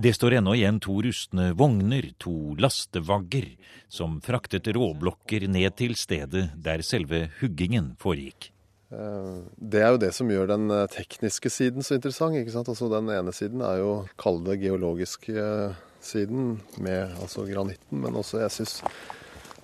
Det 0.00 0.14
står 0.16 0.38
ennå 0.38 0.54
igjen 0.56 0.78
to 0.80 0.94
rustne 1.04 1.50
vogner, 1.52 2.06
to 2.18 2.54
lastevagger, 2.56 3.50
som 3.92 4.20
fraktet 4.24 4.70
råblokker 4.72 5.44
ned 5.48 5.76
til 5.76 5.92
stedet 5.94 6.50
der 6.56 6.80
selve 6.86 7.26
huggingen 7.40 7.96
foregikk. 8.00 8.50
Eh, 8.90 9.42
Det 9.60 9.82
er 9.82 9.90
jo 9.92 9.98
det 10.02 10.14
som 10.16 10.26
gjør 10.32 10.48
den 10.48 10.70
eh, 10.70 10.86
tekniske 10.90 11.50
siden 11.52 11.82
så 11.84 11.94
interessant. 11.98 12.34
ikke 12.34 12.50
sant? 12.56 12.68
Altså 12.72 12.88
Den 12.90 13.08
ene 13.12 13.30
siden 13.32 13.60
er 13.62 13.78
jo 13.78 14.08
kall 14.16 14.40
det 14.44 14.58
geologiske 14.64 15.36
eh, 15.36 15.74
siden, 16.00 16.60
med 16.80 17.12
altså 17.20 17.44
granitten. 17.46 18.00
Men 18.00 18.14
også 18.16 18.40
jeg 18.40 18.50
syns 18.50 18.80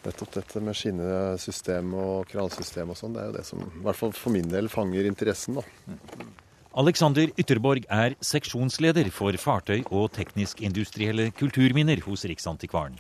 nettopp 0.07 0.33
dette 0.39 0.63
med 0.63 0.77
skinnesystem 0.79 1.95
og 1.99 2.31
kransystem 2.31 2.93
og 2.93 2.99
sånn, 2.99 3.15
det 3.17 3.23
er 3.23 3.31
jo 3.31 3.37
det 3.39 3.47
som 3.49 3.63
i 3.67 3.85
hvert 3.85 3.99
fall 3.99 4.15
for 4.17 4.35
min 4.35 4.49
del 4.51 4.71
fanger 4.73 5.09
interessen. 5.09 5.61
da. 5.61 5.67
Alexander 6.77 7.31
Ytterborg 7.41 7.87
er 7.89 8.19
seksjonsleder 8.21 9.09
for 9.15 9.37
fartøy 9.41 9.81
og 9.87 10.11
teknisk-industrielle 10.13 11.31
kulturminner 11.39 12.03
hos 12.05 12.27
Riksantikvaren. 12.29 12.99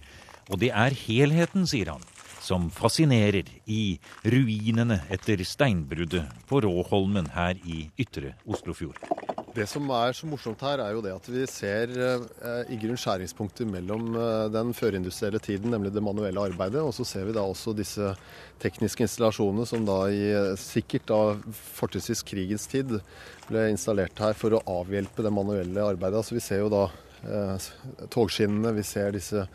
Og 0.49 0.63
det 0.63 0.71
er 0.73 0.97
helheten, 0.97 1.67
sier 1.69 1.91
han, 1.93 2.05
som 2.41 2.71
fascinerer 2.73 3.51
i 3.69 3.99
ruinene 4.25 5.03
etter 5.13 5.43
steinbruddet 5.45 6.25
på 6.49 6.63
Råholmen 6.65 7.35
her 7.37 7.61
i 7.69 7.89
ytre 8.01 8.33
Oslofjord. 8.47 9.03
Det 9.57 9.65
som 9.71 9.87
er 9.95 10.13
så 10.13 10.27
morsomt 10.29 10.61
her, 10.67 10.83
er 10.85 10.93
jo 10.93 11.01
det 11.01 11.15
at 11.17 11.29
vi 11.33 11.47
ser 11.49 11.93
eh, 11.97 12.73
i 12.75 12.77
grunn 12.81 12.99
skjæringspunkter 13.01 13.65
mellom 13.71 14.11
eh, 14.13 14.49
den 14.53 14.75
førindustrielle 14.77 15.41
tiden, 15.41 15.71
nemlig 15.73 15.95
det 15.95 16.03
manuelle 16.05 16.43
arbeidet, 16.51 16.83
og 16.85 16.93
så 16.93 17.07
ser 17.09 17.25
vi 17.25 17.33
da 17.33 17.45
også 17.47 17.73
disse 17.77 18.11
tekniske 18.61 19.07
installasjonene 19.07 19.65
som 19.69 19.87
da 19.89 19.97
i 20.13 20.21
eh, 20.29 20.51
sikkert 20.61 21.09
da 21.09 21.21
fortrinnsvis 21.79 22.21
krigens 22.29 22.69
tid 22.69 22.99
ble 23.49 23.65
installert 23.73 24.21
her 24.21 24.37
for 24.37 24.59
å 24.59 24.63
avhjelpe 24.83 25.25
det 25.25 25.33
manuelle 25.33 25.89
arbeidet. 25.95 26.21
Altså 26.21 26.37
Vi 26.37 26.45
ser 26.45 26.61
jo 26.61 26.71
da 26.77 26.85
eh, 27.25 27.73
togskinnene, 28.13 28.77
vi 28.77 28.85
ser 28.85 29.17
disse 29.17 29.49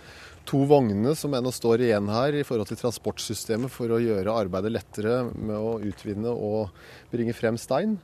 to 0.49 0.63
vognene 0.65 1.13
som 1.13 1.37
ennå 1.37 1.53
står 1.53 1.85
igjen 1.85 2.09
her 2.09 2.39
i 2.39 2.45
forhold 2.47 2.71
til 2.71 2.81
transportsystemet 2.81 3.69
for 3.69 3.93
å 3.93 4.01
gjøre 4.01 4.33
arbeidet 4.47 4.73
lettere 4.73 5.27
med 5.29 5.57
å 5.61 5.75
utvinne 5.91 6.33
og 6.33 6.73
bringe 7.13 7.37
frem 7.37 7.61
stein. 7.61 7.99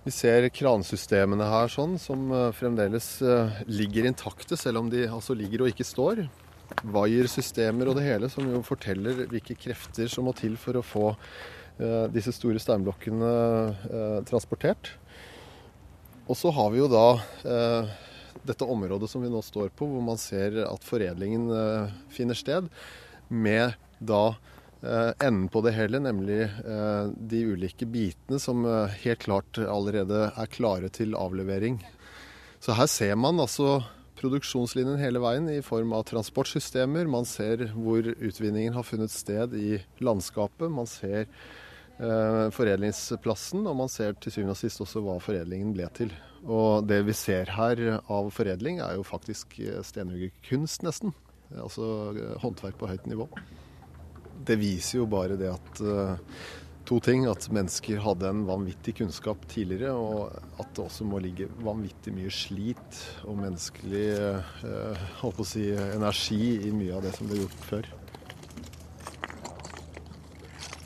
Vi 0.00 0.12
ser 0.16 0.46
kransystemene 0.48 1.44
her 1.44 1.68
sånn, 1.68 1.98
som 2.00 2.30
eh, 2.32 2.46
fremdeles 2.56 3.18
eh, 3.20 3.58
ligger 3.68 4.06
intakte, 4.08 4.56
selv 4.56 4.80
om 4.80 4.88
de 4.92 5.04
altså 5.04 5.36
ligger 5.36 5.66
og 5.66 5.74
ikke 5.74 5.84
står. 5.84 6.22
Vaiersystemer 6.88 7.90
og 7.90 7.98
det 7.98 8.06
hele, 8.06 8.30
som 8.32 8.46
jo 8.48 8.62
forteller 8.64 9.26
hvilke 9.28 9.58
krefter 9.60 10.08
som 10.08 10.24
må 10.24 10.32
til 10.38 10.56
for 10.60 10.78
å 10.80 10.84
få 10.86 11.04
eh, 11.12 12.06
disse 12.14 12.32
store 12.32 12.62
steinblokkene 12.62 13.32
eh, 13.90 14.16
transportert. 14.30 14.94
Og 16.30 16.38
så 16.38 16.52
har 16.54 16.72
vi 16.72 16.80
jo 16.80 16.88
da 16.88 17.06
eh, 17.44 17.92
dette 18.46 18.64
området 18.72 19.10
som 19.10 19.20
vi 19.20 19.28
nå 19.28 19.44
står 19.44 19.68
på, 19.76 19.84
hvor 19.84 20.04
man 20.06 20.20
ser 20.20 20.62
at 20.64 20.86
foredlingen 20.86 21.50
eh, 21.52 21.92
finner 22.14 22.40
sted, 22.40 22.72
med 23.28 23.76
da 24.00 24.30
enden 24.82 25.48
på 25.52 25.60
det 25.64 25.74
hele, 25.76 26.00
nemlig 26.00 26.42
eh, 26.46 27.06
de 27.12 27.40
ulike 27.52 27.84
bitene 27.84 28.40
som 28.40 28.64
eh, 28.64 28.98
helt 29.04 29.24
klart 29.26 29.60
allerede 29.60 30.30
er 30.32 30.52
klare 30.52 30.88
til 30.88 31.16
avlevering. 31.18 31.80
Så 32.60 32.76
her 32.76 32.88
ser 32.88 33.16
man 33.20 33.40
altså 33.40 33.82
produksjonslinjen 34.20 35.00
hele 35.00 35.20
veien 35.22 35.48
i 35.52 35.60
form 35.64 35.94
av 35.96 36.04
transportsystemer. 36.10 37.08
Man 37.08 37.28
ser 37.28 37.70
hvor 37.72 38.04
utvinningen 38.04 38.76
har 38.76 38.84
funnet 38.84 39.12
sted 39.12 39.54
i 39.56 39.78
landskapet. 40.04 40.68
Man 40.72 40.88
ser 40.90 41.24
eh, 41.24 42.46
foredlingsplassen, 42.56 43.64
og 43.68 43.78
man 43.80 43.92
ser 43.92 44.16
til 44.20 44.34
syvende 44.34 44.56
og 44.56 44.60
sist 44.60 44.84
også 44.84 45.04
hva 45.04 45.16
foredlingen 45.24 45.72
ble 45.76 45.88
til. 45.96 46.12
Og 46.48 46.86
det 46.88 47.02
vi 47.08 47.16
ser 47.16 47.52
her 47.56 47.82
av 48.00 48.30
foredling, 48.32 48.80
er 48.84 48.96
jo 48.96 49.08
faktisk 49.08 49.58
eh, 49.60 49.80
stenhuggerkunst, 49.84 50.84
nesten. 50.86 51.16
Altså 51.56 51.88
eh, 52.12 52.36
håndverk 52.44 52.80
på 52.80 52.88
høyt 52.92 53.08
nivå. 53.10 53.28
Det 54.46 54.56
viser 54.60 55.00
jo 55.00 55.06
bare 55.10 55.36
det 55.40 55.50
at 55.52 55.80
eh, 55.84 56.40
to 56.88 56.98
ting. 57.04 57.26
At 57.30 57.48
mennesker 57.52 58.00
hadde 58.02 58.30
en 58.30 58.44
vanvittig 58.48 58.96
kunnskap 59.00 59.44
tidligere, 59.50 59.92
og 59.94 60.32
at 60.60 60.72
det 60.76 60.84
også 60.84 61.06
må 61.08 61.20
ligge 61.22 61.50
vanvittig 61.64 62.14
mye 62.16 62.32
slit 62.32 63.00
og 63.26 63.40
menneskelig 63.42 64.06
eh, 64.16 65.08
å 65.22 65.46
si, 65.46 65.70
energi 65.74 66.42
i 66.68 66.72
mye 66.74 66.96
av 66.96 67.04
det 67.06 67.14
som 67.18 67.30
ble 67.30 67.42
gjort 67.42 67.66
før. 67.68 67.90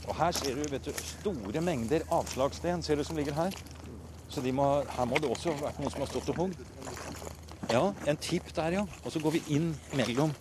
Og 0.04 0.18
her 0.18 0.34
ser 0.36 0.58
du, 0.58 0.66
vet 0.70 0.84
du 0.84 0.92
store 0.98 1.62
mengder 1.64 2.04
avslagssten 2.12 2.82
ser 2.84 3.00
du 3.00 3.06
som 3.06 3.16
ligger 3.18 3.36
her. 3.38 3.56
Så 4.28 4.42
må, 4.52 4.66
her 4.90 5.06
må 5.06 5.18
det 5.22 5.30
også 5.30 5.54
ha 5.54 5.68
vært 5.68 5.80
noen 5.80 5.94
som 5.94 6.02
har 6.02 6.10
stått 6.10 6.30
og 6.34 6.42
hogd. 6.42 6.60
Ja, 7.70 7.86
en 8.06 8.18
tipp 8.20 8.50
der, 8.54 8.80
ja. 8.80 8.84
Og 9.04 9.14
så 9.14 9.22
går 9.22 9.38
vi 9.38 9.42
inn 9.56 9.72
mellom 9.96 10.34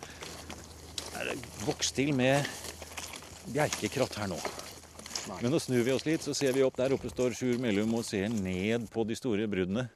vokst 1.64 1.94
til 1.96 2.12
med 2.16 2.44
bjerkekratt 3.50 4.16
her 4.20 4.30
nå. 4.30 4.38
Men 5.40 5.52
nå 5.52 5.60
snur 5.62 5.84
vi 5.86 5.92
oss 5.94 6.04
litt, 6.06 6.24
så 6.24 6.34
ser 6.36 6.52
vi 6.56 6.64
opp 6.64 6.76
der 6.76 6.92
oppe 6.96 7.08
står 7.12 7.36
Sjur 7.36 7.60
Mellum 7.60 7.94
og 7.96 8.04
ser 8.04 8.28
ned 8.32 8.88
på 8.92 9.04
de 9.08 9.16
store 9.16 9.46
bruddene. 9.50 9.86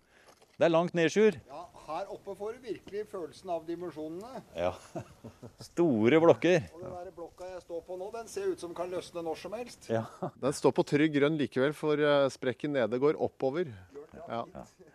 Det 0.58 0.66
er 0.66 0.72
langt 0.72 0.96
ned, 0.96 1.12
Sjur. 1.12 1.36
Ja, 1.46 1.66
her 1.88 2.08
oppe 2.12 2.34
får 2.36 2.56
du 2.56 2.64
virkelig 2.70 3.04
følelsen 3.12 3.52
av 3.52 3.66
dimensjonene. 3.68 4.42
Ja. 4.56 4.72
Store 5.70 6.20
blokker. 6.24 6.66
Og 6.74 6.82
den 6.82 6.96
der 6.96 7.12
blokka 7.16 7.48
jeg 7.52 7.62
står 7.64 7.84
på 7.86 7.98
nå, 8.00 8.08
den 8.16 8.28
ser 8.32 8.50
ut 8.52 8.64
som 8.64 8.74
kan 8.76 8.90
løsne 8.92 9.24
når 9.24 9.40
som 9.44 9.56
helst. 9.56 9.88
Ja. 9.92 10.04
Den 10.42 10.56
står 10.56 10.74
på 10.76 10.84
trygg 10.88 11.14
grunn 11.16 11.38
likevel, 11.40 11.76
for 11.76 12.00
eh, 12.00 12.26
sprekken 12.34 12.74
nede 12.76 13.00
går 13.00 13.20
oppover. 13.28 13.70
Ja. 14.28 14.42
Og, 14.42 14.88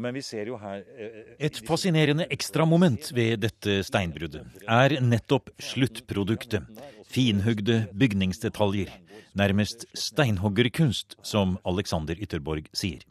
men 0.00 0.16
vi 0.16 0.22
ser 0.24 0.50
jo 0.50 0.58
her 0.58 0.82
eh, 0.98 1.34
Et 1.46 1.60
fascinerende 1.66 2.26
ekstramoment 2.34 3.10
ved 3.14 3.44
dette 3.44 3.80
steinbruddet 3.86 4.66
er 4.66 4.96
nettopp 5.04 5.52
sluttproduktet. 5.62 6.66
Finhugde 7.10 7.84
bygningsdetaljer. 7.94 8.90
Nærmest 9.34 9.86
steinhoggerkunst, 9.98 11.16
som 11.22 11.56
Alexander 11.66 12.18
Ytterborg 12.18 12.68
sier. 12.74 13.02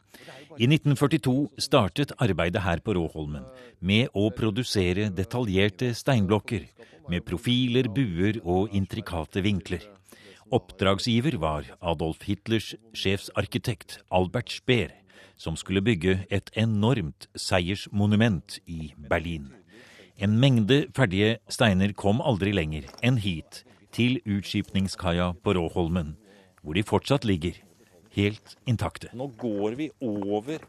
I 0.56 0.68
1942 0.70 1.50
startet 1.60 2.14
arbeidet 2.22 2.62
her 2.64 2.80
på 2.84 2.94
Råholmen 2.96 3.44
med 3.80 4.12
å 4.16 4.30
produsere 4.32 5.10
detaljerte 5.12 5.92
steinblokker 5.96 6.68
med 7.12 7.24
profiler, 7.28 7.90
buer 7.92 8.40
og 8.44 8.72
intrikate 8.76 9.42
vinkler. 9.44 9.84
Oppdragsgiver 10.54 11.36
var 11.40 11.66
Adolf 11.80 12.24
Hitlers 12.28 12.74
sjefsarkitekt 12.96 13.98
Albert 14.14 14.52
Speer, 14.54 14.92
som 15.36 15.56
skulle 15.56 15.82
bygge 15.84 16.24
et 16.30 16.50
enormt 16.56 17.28
seiersmonument 17.36 18.58
i 18.66 18.92
Berlin. 19.10 19.52
En 20.16 20.38
mengde 20.38 20.84
ferdige 20.94 21.38
steiner 21.50 21.92
kom 21.92 22.22
aldri 22.22 22.52
lenger 22.54 22.86
enn 23.02 23.18
hit, 23.18 23.64
til 23.94 24.18
utskipningskaia 24.26 25.32
på 25.42 25.54
Råholmen, 25.54 26.16
hvor 26.62 26.74
de 26.74 26.82
fortsatt 26.82 27.26
ligger, 27.26 27.54
helt 28.14 28.56
intakte. 28.66 29.10
Nå 29.14 29.28
går 29.38 29.76
vi 29.78 29.90
over 30.02 30.62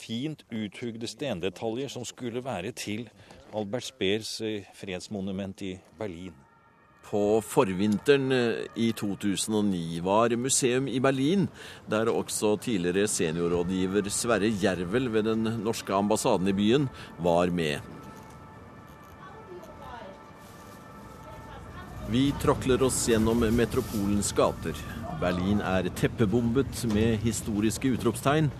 fint 0.00 0.44
uthugde 0.52 1.08
stendetaljer 1.08 1.88
som 1.92 2.04
skulle 2.04 2.44
være 2.44 2.72
til 2.76 3.08
Albert 3.56 3.88
Speers 3.88 4.40
eh, 4.44 4.68
fredsmonument 4.76 5.62
i 5.62 5.76
Berlin. 5.98 6.34
På 7.06 7.40
forvinteren 7.40 8.32
eh, 8.32 8.64
i 8.74 8.92
2009 8.92 10.00
var 10.02 10.34
museum 10.36 10.88
i 10.88 10.98
Berlin, 11.00 11.46
der 11.86 12.10
også 12.10 12.56
tidligere 12.64 13.06
seniorrådgiver 13.06 14.10
Sverre 14.10 14.50
Jervel 14.50 15.06
ved 15.14 15.28
den 15.30 15.46
norske 15.62 15.94
ambassaden 15.94 16.50
i 16.50 16.56
byen 16.56 16.88
var 17.22 17.52
med. 17.54 17.78
Vi 22.10 22.28
tråkler 22.42 22.82
oss 22.86 23.00
gjennom 23.10 23.40
metropolens 23.54 24.28
gater. 24.34 24.74
Berlin 25.18 25.62
er 25.64 25.88
teppebombet 25.98 26.84
med 26.92 27.22
historiske 27.24 27.90
utropstegn. 27.96 28.50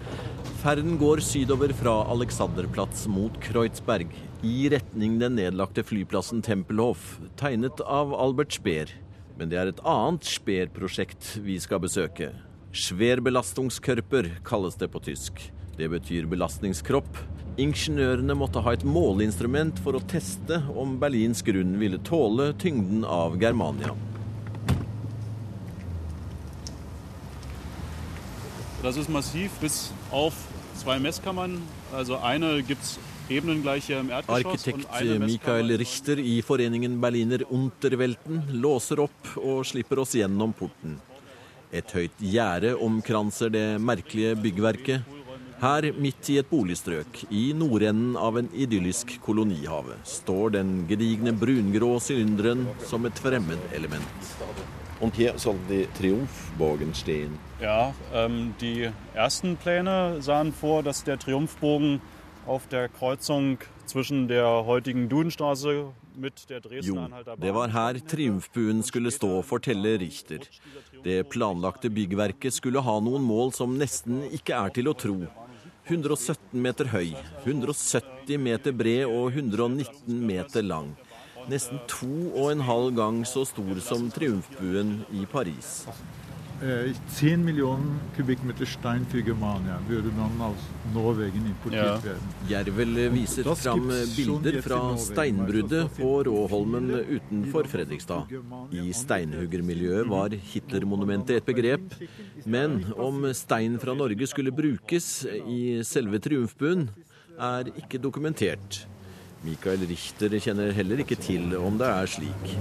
Ferden 0.63 0.97
går 0.99 1.23
sydover 1.23 1.75
fra 1.79 1.93
Alexanderplatz 2.11 3.05
mot 3.07 3.37
Kreuzberg, 3.43 4.11
i 4.43 4.69
retning 4.69 5.19
den 5.19 5.37
nedlagte 5.39 5.85
flyplassen 5.87 6.43
Tempelhof, 6.43 7.19
tegnet 7.41 7.81
av 7.81 8.15
Albert 8.15 8.53
Speer. 8.59 8.91
Men 9.39 9.51
det 9.53 9.59
er 9.61 9.71
et 9.71 9.81
annet 9.85 10.27
Speer-prosjekt 10.29 11.37
vi 11.45 11.59
skal 11.61 11.81
besøke. 11.85 12.33
Schwerbelastungskörper 12.77 14.31
kalles 14.45 14.77
det 14.77 14.91
på 14.93 15.01
tysk. 15.05 15.41
Det 15.77 15.89
betyr 15.93 16.29
belastningskropp. 16.29 17.19
Ingeniørene 17.61 18.37
måtte 18.37 18.61
ha 18.61 18.75
et 18.77 18.85
måleinstrument 18.85 19.81
for 19.85 19.97
å 19.97 20.05
teste 20.09 20.61
om 20.77 20.99
Berlins 21.01 21.41
grunn 21.45 21.79
ville 21.81 22.01
tåle 22.05 22.51
tyngden 22.61 23.05
av 23.05 23.39
Germania. 23.41 23.95
Das 28.83 28.97
ist 28.97 29.09
massiv 29.09 29.51
bis 29.61 29.93
auf 30.13 30.37
zwei 30.77 30.99
Messkammern. 30.99 31.63
Also 31.93 32.21
eine 32.21 32.63
Erdgeschoss. 33.29 34.29
Arkitekt 34.29 34.77
Michael 34.79 35.19
Mikael 35.19 35.77
Richter 35.77 36.19
i 36.19 36.43
foreningen 36.43 37.01
Berliner 37.01 37.43
Unterwelten 37.51 38.43
låser 38.53 39.01
opp 39.03 39.33
og 39.43 39.67
slipper 39.67 39.99
oss 39.99 40.15
gjennom 40.15 40.53
porten. 40.55 41.01
Et 41.75 41.91
høyt 41.91 42.23
gjerde 42.23 42.77
omkranser 42.79 43.51
det 43.51 43.67
merkelige 43.83 44.37
byggverket. 44.39 45.15
Her, 45.57 45.89
midt 45.97 46.29
i 46.31 46.37
et 46.39 46.51
boligstrøk, 46.51 47.23
i 47.33 47.49
nordenden 47.57 48.13
av 48.21 48.37
en 48.39 48.51
idyllisk 48.53 49.15
kolonihave, 49.25 49.97
står 50.05 50.59
den 50.59 50.75
gedigne 50.87 51.33
brungrå 51.33 51.95
sylinderen 51.99 52.67
som 52.85 53.09
et 53.09 53.19
fremmedelement. 53.19 54.35
Und 55.01 55.17
hier 55.17 55.35
soll 55.37 55.59
die 55.69 55.87
Triumphbogen 55.99 56.95
stehen. 56.95 57.39
Ja, 57.61 57.93
ähm, 58.15 58.55
die 58.61 58.91
ersten 59.15 59.57
Pläne 59.57 60.23
sahen 60.23 60.53
vor, 60.53 60.83
dass 60.83 61.05
der 61.05 61.19
Triumphbogen 61.19 62.01
auf 62.47 62.67
der 62.69 62.89
Kreuzung 62.89 63.59
zwischen 63.87 64.29
der 64.29 64.65
heutigen 64.67 65.09
Dudenstraße 65.09 65.93
mit 66.17 66.49
der 66.49 66.61
Jo, 66.81 67.09
det 67.37 67.55
var 67.55 67.69
her 67.73 68.01
triumfbuen 68.01 68.83
skulle 68.83 69.11
stå, 69.11 69.43
forteller 69.43 70.01
Richter. 70.01 70.41
Det 71.05 71.29
planlagte 71.29 71.91
byggverket 71.91 72.55
skulle 72.55 72.81
ha 72.81 73.01
noen 73.01 73.23
mål 73.23 73.53
som 73.53 73.77
nesten 73.77 74.23
ikke 74.33 74.57
er 74.57 74.73
til 74.73 74.89
å 74.89 74.95
tro. 74.97 75.19
117 75.87 76.57
meter 76.59 76.89
høy, 76.91 77.13
170 77.45 78.41
meter 78.43 78.73
bred 78.73 79.05
og 79.07 79.37
119 79.37 80.23
meter 80.27 80.65
lang. 80.65 80.95
Nesten 81.47 81.79
to 81.87 82.11
og 82.35 82.51
en 82.51 82.65
halv 82.67 82.97
gang 82.97 83.21
så 83.29 83.45
stor 83.47 83.79
som 83.85 84.09
triumfbuen 84.11 85.05
i 85.15 85.27
Paris. 85.31 85.85
Äh, 86.63 86.95
10 87.13 87.45
millioner 87.45 88.01
Kubikmeter 88.17 88.65
Stein 88.65 89.05
til 89.11 89.23
Germania 89.23 89.79
Norwegen 90.95 91.47
importiert 91.47 91.85
Ja. 91.85 92.03
werden. 92.03 92.29
Jervel 92.49 93.11
viser 93.13 93.45
fram 93.55 93.89
bilder 94.17 94.63
fra 94.63 94.97
steinbruddet 94.97 95.91
på 95.99 96.23
Råholmen 96.25 96.91
utenfor 96.91 97.69
Fredrikstad. 97.69 98.25
I 98.73 98.91
steinhuggermiljøet 98.93 100.09
var 100.09 100.31
Hitlermonumentet 100.31 101.37
et 101.37 101.45
begrep. 101.45 101.93
Men 102.47 102.87
om 102.97 103.35
stein 103.35 103.79
fra 103.79 103.93
Norge 103.95 104.27
skulle 104.27 104.51
brukes 104.51 105.27
i 105.47 105.83
selve 105.85 106.19
triumfbuen, 106.19 106.89
er 107.39 107.65
ikke 107.77 107.99
dokumentert. 108.01 108.87
Mikael 109.45 109.79
Richter 109.87 110.31
kjenner 110.41 110.73
heller 110.73 110.97
ikke 111.05 111.17
til 111.21 111.55
om 111.59 111.77
det 111.77 111.87
er 111.87 112.07
slik. 112.07 112.57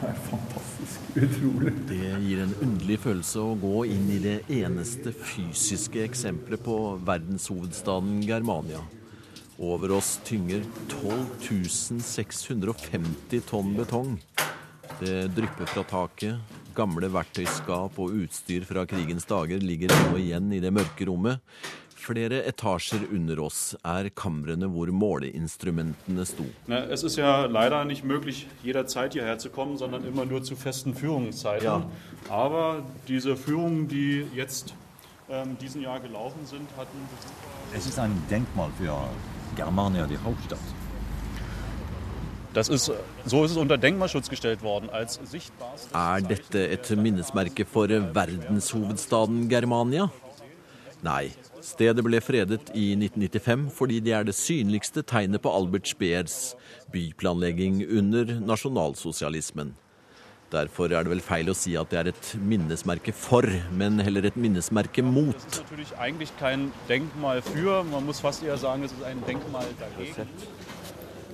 Fantastisk, 0.00 1.00
utrolig. 1.14 1.72
Det 1.88 2.14
gir 2.22 2.42
en 2.44 2.54
underlig 2.62 2.98
følelse 3.02 3.42
å 3.42 3.56
gå 3.58 3.82
inn 3.90 4.06
i 4.14 4.20
det 4.22 4.36
eneste 4.60 5.12
fysiske 5.12 6.04
eksempelet 6.06 6.62
på 6.64 6.76
verdenshovedstaden 7.06 8.20
Germania. 8.26 8.82
Over 9.60 9.96
oss 9.98 10.14
tynger 10.24 10.62
12 10.88 11.98
650 12.06 13.42
tonn 13.50 13.74
betong. 13.76 14.14
Det 15.00 15.26
drypper 15.34 15.68
fra 15.68 15.84
taket. 15.84 16.56
Gamle 16.76 17.10
verktøyskap 17.12 17.98
og 18.00 18.14
utstyr 18.22 18.64
fra 18.68 18.86
krigens 18.88 19.26
dager 19.28 19.60
ligger 19.60 19.92
nå 20.06 20.16
igjen 20.22 20.52
i 20.54 20.62
det 20.62 20.72
mørke 20.72 21.10
rommet. 21.10 21.42
Flere 22.10 22.42
etasjer 22.44 23.02
under 23.12 23.38
oss 23.38 23.76
er 23.86 24.08
kamrene 24.10 24.66
hvor 24.72 24.90
måleinstrumentene 24.90 26.24
sto. 26.26 26.46
Na, 26.66 26.80
es 26.90 27.04
ist 27.04 27.14
ja 27.14 27.46
leider 27.46 27.84
nicht 27.84 28.02
möglich, 28.02 28.48
jederzeit 28.64 29.12
hierher 29.12 29.38
zu 29.38 29.48
kommen, 29.50 29.76
sondern 29.76 30.04
immer 30.04 30.24
nur 30.24 30.42
zu 30.42 30.56
festen 30.56 30.94
Führungszeiten. 30.94 31.64
Ja. 31.64 31.88
Aber 32.28 32.82
diese 33.06 33.36
Führungen, 33.36 33.86
die 33.86 34.26
jetzt 34.34 34.74
ähm, 35.28 35.56
diesen 35.60 35.82
Jahr 35.82 36.00
gelaufen 36.00 36.40
sind, 36.46 36.68
hatten 36.76 36.98
Es 37.76 37.86
ist 37.86 37.98
ein 38.00 38.10
Denkmal 38.28 38.70
für 38.76 38.96
Germania, 39.54 40.04
die 40.08 40.18
Hauptstadt. 40.18 40.58
Das 42.52 42.68
ist, 42.68 42.90
so 43.24 43.44
ist 43.44 43.52
es 43.52 43.56
unter 43.56 43.78
Denkmalschutz 43.78 44.28
gestellt 44.28 44.62
worden, 44.62 44.90
als 44.90 45.20
sichtbarstes 45.22 45.92
Er 45.92 46.20
dette 46.20 46.68
et 46.68 46.90
minnesmerke 46.96 47.64
for 47.64 47.86
verdenshovedstaden 47.86 49.48
Germania? 49.48 50.10
Nei, 51.02 51.30
stedet 51.64 52.04
ble 52.04 52.20
fredet 52.24 52.72
i 52.76 52.92
1995 52.96 53.68
fordi 53.76 54.00
det 54.04 54.14
er 54.16 54.26
det 54.28 54.36
synligste 54.36 55.02
tegnet 55.02 55.42
på 55.44 55.52
Albert 55.52 55.88
Speers 55.90 56.56
byplanlegging 56.92 57.84
under 57.86 58.40
nasjonalsosialismen. 58.40 59.74
Derfor 60.50 60.90
er 60.90 61.06
det 61.06 61.12
vel 61.12 61.22
feil 61.22 61.50
å 61.52 61.54
si 61.54 61.76
at 61.78 61.92
det 61.92 61.98
er 62.00 62.08
et 62.10 62.30
minnesmerke 62.42 63.12
for, 63.14 63.46
men 63.70 64.02
heller 64.02 64.26
et 64.26 64.36
minnesmerke 64.36 65.04
mot. 65.06 65.36
ist 65.36 65.62
natürlich 65.62 65.92
eigentlich 65.96 66.32
kein 66.40 66.72
Denkmal 66.88 67.40
für, 67.40 67.84
man 67.84 68.04
muss 68.04 68.18
fast 68.20 68.42
eher 68.42 68.58
sagen, 68.58 68.82
es 68.82 68.92
ist 68.92 69.04
ein 69.04 69.22
Denkmal 69.26 69.66
dagegen. 69.78 70.26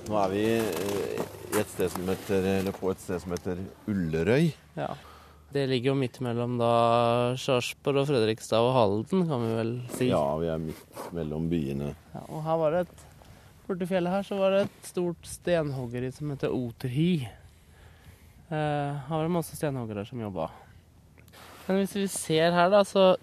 Nå 0.07 0.15
er 0.21 0.29
vi 0.29 0.43
eh, 0.45 1.21
i 1.55 1.59
et 1.59 1.69
sted 1.73 1.89
som 1.91 2.07
heter, 2.07 2.45
eller 2.59 2.71
på 2.71 2.91
et 2.91 3.01
sted 3.01 3.19
som 3.23 3.33
heter 3.33 3.57
Ullerøy. 3.89 4.51
Ja. 4.77 4.93
Det 5.53 5.63
ligger 5.71 5.93
jo 5.93 5.97
midt 5.97 6.17
mellom 6.23 6.57
da 6.59 6.71
Sarpsborg 7.39 8.01
og 8.01 8.09
Fredrikstad 8.09 8.65
og 8.65 8.73
Halden, 8.75 9.23
kan 9.29 9.43
vi 9.45 9.51
vel 9.55 9.73
si. 9.95 10.09
Ja, 10.11 10.23
vi 10.41 10.49
er 10.51 10.59
midt 10.59 11.11
mellom 11.15 11.47
byene. 11.51 11.93
Ja, 12.13 12.23
og 12.27 12.43
her 12.43 12.59
var 12.63 12.75
det 12.75 12.81
et 12.87 13.05
Borti 13.67 13.83
fjellet 13.83 14.13
her 14.13 14.23
så 14.23 14.37
var 14.39 14.53
det 14.53 14.59
et 14.63 14.85
stort 14.87 15.25
stenhoggeri 15.27 16.07
som 16.15 16.29
heter 16.31 16.53
Oterhi. 16.55 17.27
Eh, 18.47 18.53
her 18.55 19.11
var 19.11 19.25
det 19.25 19.33
masse 19.33 19.57
stenhoggere 19.59 20.05
som 20.07 20.21
jobba. 20.23 20.45
Men 21.65 21.81
hvis 21.81 21.97
vi 21.97 22.05
ser 22.07 22.55
her, 22.55 22.69
da, 22.71 22.85
så 22.87 23.17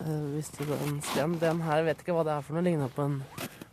eh, 0.00 0.24
Hvis 0.32 0.50
du 0.56 0.64
er 0.64 0.82
en 0.88 0.98
sten 1.06 1.36
Den 1.38 1.62
her 1.62 1.84
vet 1.86 2.02
ikke 2.02 2.16
hva 2.16 2.24
det 2.26 2.34
er 2.34 2.42
for 2.42 2.58
noe. 2.58 2.66
Ligner 2.66 2.90
på 2.90 3.06
en, 3.06 3.20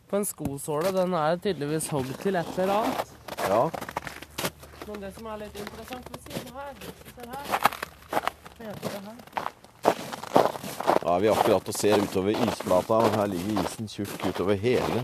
på 0.10 0.20
en 0.20 0.30
skosåle. 0.30 0.94
Den 0.94 1.18
er 1.18 1.42
tydeligvis 1.42 1.90
hogd 1.90 2.14
til 2.22 2.38
et 2.38 2.62
eller 2.62 2.84
annet. 2.84 3.18
Ja, 3.50 3.64
Men 4.88 5.00
det 5.02 5.12
som 5.16 5.28
er 5.32 5.38
litt 5.44 5.56
interessant 5.64 6.10
ved 6.12 6.20
siden 6.28 6.54
her 6.58 6.74
Se 7.14 7.22
her. 7.30 7.46
Hva 8.58 8.66
heter 8.68 8.90
det 8.90 9.02
her? 9.08 9.18
da 11.04 11.16
er 11.18 11.20
vi 11.20 11.28
akkurat 11.34 11.68
og 11.68 11.76
ser 11.76 12.00
utover 12.00 12.32
isflata, 12.46 12.96
og 13.04 13.16
her 13.18 13.28
ligger 13.28 13.58
isen 13.66 13.90
tjukk 13.92 14.14
utover 14.30 14.56
hele 14.60 15.02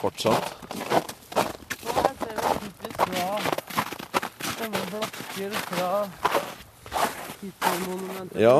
fortsatt. 0.00 0.46
Her 0.72 2.14
ser 2.22 2.38
vi 2.40 2.52
typisk 2.62 3.02
fra 3.02 3.26
denne 4.62 4.80
blokker 4.94 5.58
fra 5.66 5.90
Hitlermonumentet 7.42 8.40
Ja. 8.40 8.56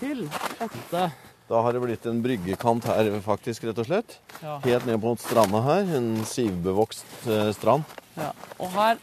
til 0.00 0.24
Ette. 0.64 1.04
Da 1.46 1.60
har 1.62 1.72
det 1.76 1.82
blitt 1.84 2.06
en 2.10 2.22
bryggekant 2.24 2.88
her, 2.88 3.12
faktisk, 3.22 3.68
rett 3.68 3.78
og 3.78 3.86
slett. 3.86 4.16
Ja. 4.42 4.56
Helt 4.64 4.86
ned 4.88 4.98
mot 5.04 5.20
stranda 5.20 5.60
her. 5.62 5.84
En 6.00 6.24
sivbevokst 6.26 7.04
eh, 7.28 7.52
strand. 7.54 7.84
Ja. 8.16 8.32
Og 8.58 8.72
her 8.72 8.96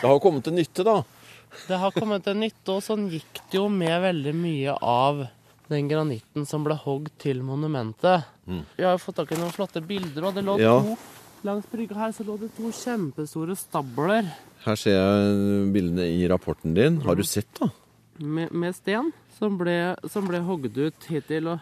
Det 0.00 0.08
har 0.08 0.20
kommet 0.22 0.44
til 0.46 0.54
nytte, 0.56 0.84
da. 0.86 0.98
Det 1.68 1.78
har 1.82 1.92
kommet 1.92 2.24
til 2.24 2.36
nytte, 2.40 2.76
og 2.76 2.82
sånn 2.86 3.08
gikk 3.10 3.40
det 3.50 3.58
jo 3.58 3.68
med 3.72 3.96
veldig 4.04 4.34
mye 4.38 4.76
av 4.80 5.24
den 5.70 5.88
granitten 5.90 6.46
som 6.48 6.64
ble 6.66 6.74
hogd 6.78 7.10
til 7.22 7.42
monumentet. 7.46 8.24
Mm. 8.46 8.62
Vi 8.76 8.84
har 8.86 8.96
jo 8.96 9.02
fått 9.02 9.20
tak 9.20 9.32
i 9.34 9.38
noen 9.38 9.52
flotte 9.54 9.82
bilder, 9.86 10.24
og 10.30 10.34
det 10.34 10.44
lå 10.46 10.58
Ja. 10.60 10.78
to 10.80 10.96
Langs 11.42 11.64
brygga 11.72 11.94
her 11.96 12.10
så 12.12 12.20
lå 12.26 12.34
det 12.38 12.50
to 12.52 12.68
kjempestore 12.68 13.54
stabler 13.56 14.26
Her 14.60 14.76
ser 14.76 14.92
jeg 14.92 15.72
bildene 15.72 16.04
i 16.04 16.26
rapporten 16.28 16.74
din. 16.76 16.98
Har 17.00 17.14
du 17.16 17.22
sett, 17.24 17.48
da? 17.58 17.70
med, 18.20 18.50
med 18.52 18.74
sten 18.76 19.10
som 19.38 19.56
ble, 19.56 19.96
som 20.12 20.26
ble 20.28 20.42
hogd 20.44 20.76
ut 20.76 21.06
hittil. 21.08 21.48
Og 21.48 21.60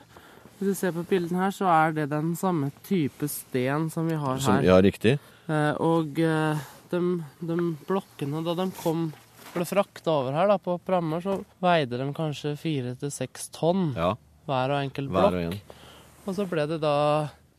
hvis 0.58 0.72
du 0.72 0.74
ser 0.74 0.90
på 0.96 1.04
bildene 1.06 1.38
her, 1.44 1.54
så 1.54 1.68
er 1.70 1.92
det 1.94 2.08
den 2.10 2.32
samme 2.34 2.72
type 2.88 3.28
sten 3.30 3.86
som 3.94 4.08
vi 4.10 4.16
har 4.18 4.38
Som, 4.42 4.56
her. 4.58 4.66
ja, 4.66 4.80
riktig. 4.82 5.18
Eh, 5.46 5.74
og 5.78 6.18
eh, 6.18 6.58
de, 6.90 7.00
de 7.40 7.56
blokkene, 7.88 8.42
da 8.46 8.54
de 8.58 8.68
kom 8.82 9.08
ble 9.54 9.64
frakta 9.64 10.12
over 10.12 10.34
her 10.36 10.48
da, 10.50 10.58
på 10.60 10.76
prammer, 10.84 11.22
så 11.24 11.38
veide 11.64 11.96
de 12.00 12.06
kanskje 12.16 12.56
fire 12.60 12.94
til 13.00 13.10
seks 13.14 13.48
tonn 13.54 13.94
Ja, 13.96 14.14
hver 14.48 14.74
og 14.76 14.82
enkelt 14.84 15.08
blokk. 15.12 15.38
og. 15.48 15.76
Og 16.28 16.34
så 16.36 16.44
ble 16.50 16.66
det 16.68 16.80
da 16.84 16.94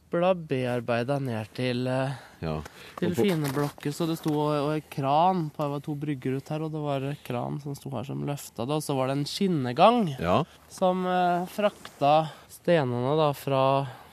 ble 0.09 0.29
bearbeida 0.49 1.19
ned 1.21 1.49
til, 1.53 1.87
eh, 1.87 2.13
Ja. 2.41 2.55
til 2.97 3.13
på- 3.13 3.21
fine 3.25 3.49
blokker. 3.53 3.91
Så 3.93 4.07
det 4.07 4.17
sto 4.17 4.31
og, 4.33 4.53
og 4.57 4.71
en 4.73 4.83
kran 4.89 5.49
på 5.53 5.61
det 5.61 5.69
var 5.73 5.79
to 5.85 5.93
brygger 5.95 6.37
ut 6.37 6.49
her, 6.49 6.61
og 6.65 6.71
det 6.71 6.81
var 6.81 7.05
kran 7.23 7.59
som 7.61 7.75
sto 7.75 7.89
her 7.93 8.03
som 8.07 8.23
løfta 8.25 8.65
det. 8.65 8.73
Og 8.77 8.81
så 8.81 8.95
var 8.97 9.07
det 9.07 9.17
en 9.17 9.25
skinnegang 9.25 10.15
ja. 10.19 10.43
som 10.69 11.05
eh, 11.05 11.45
frakta 11.45 12.29
stenene 12.49 13.15
da 13.17 13.31
fra, 13.33 13.61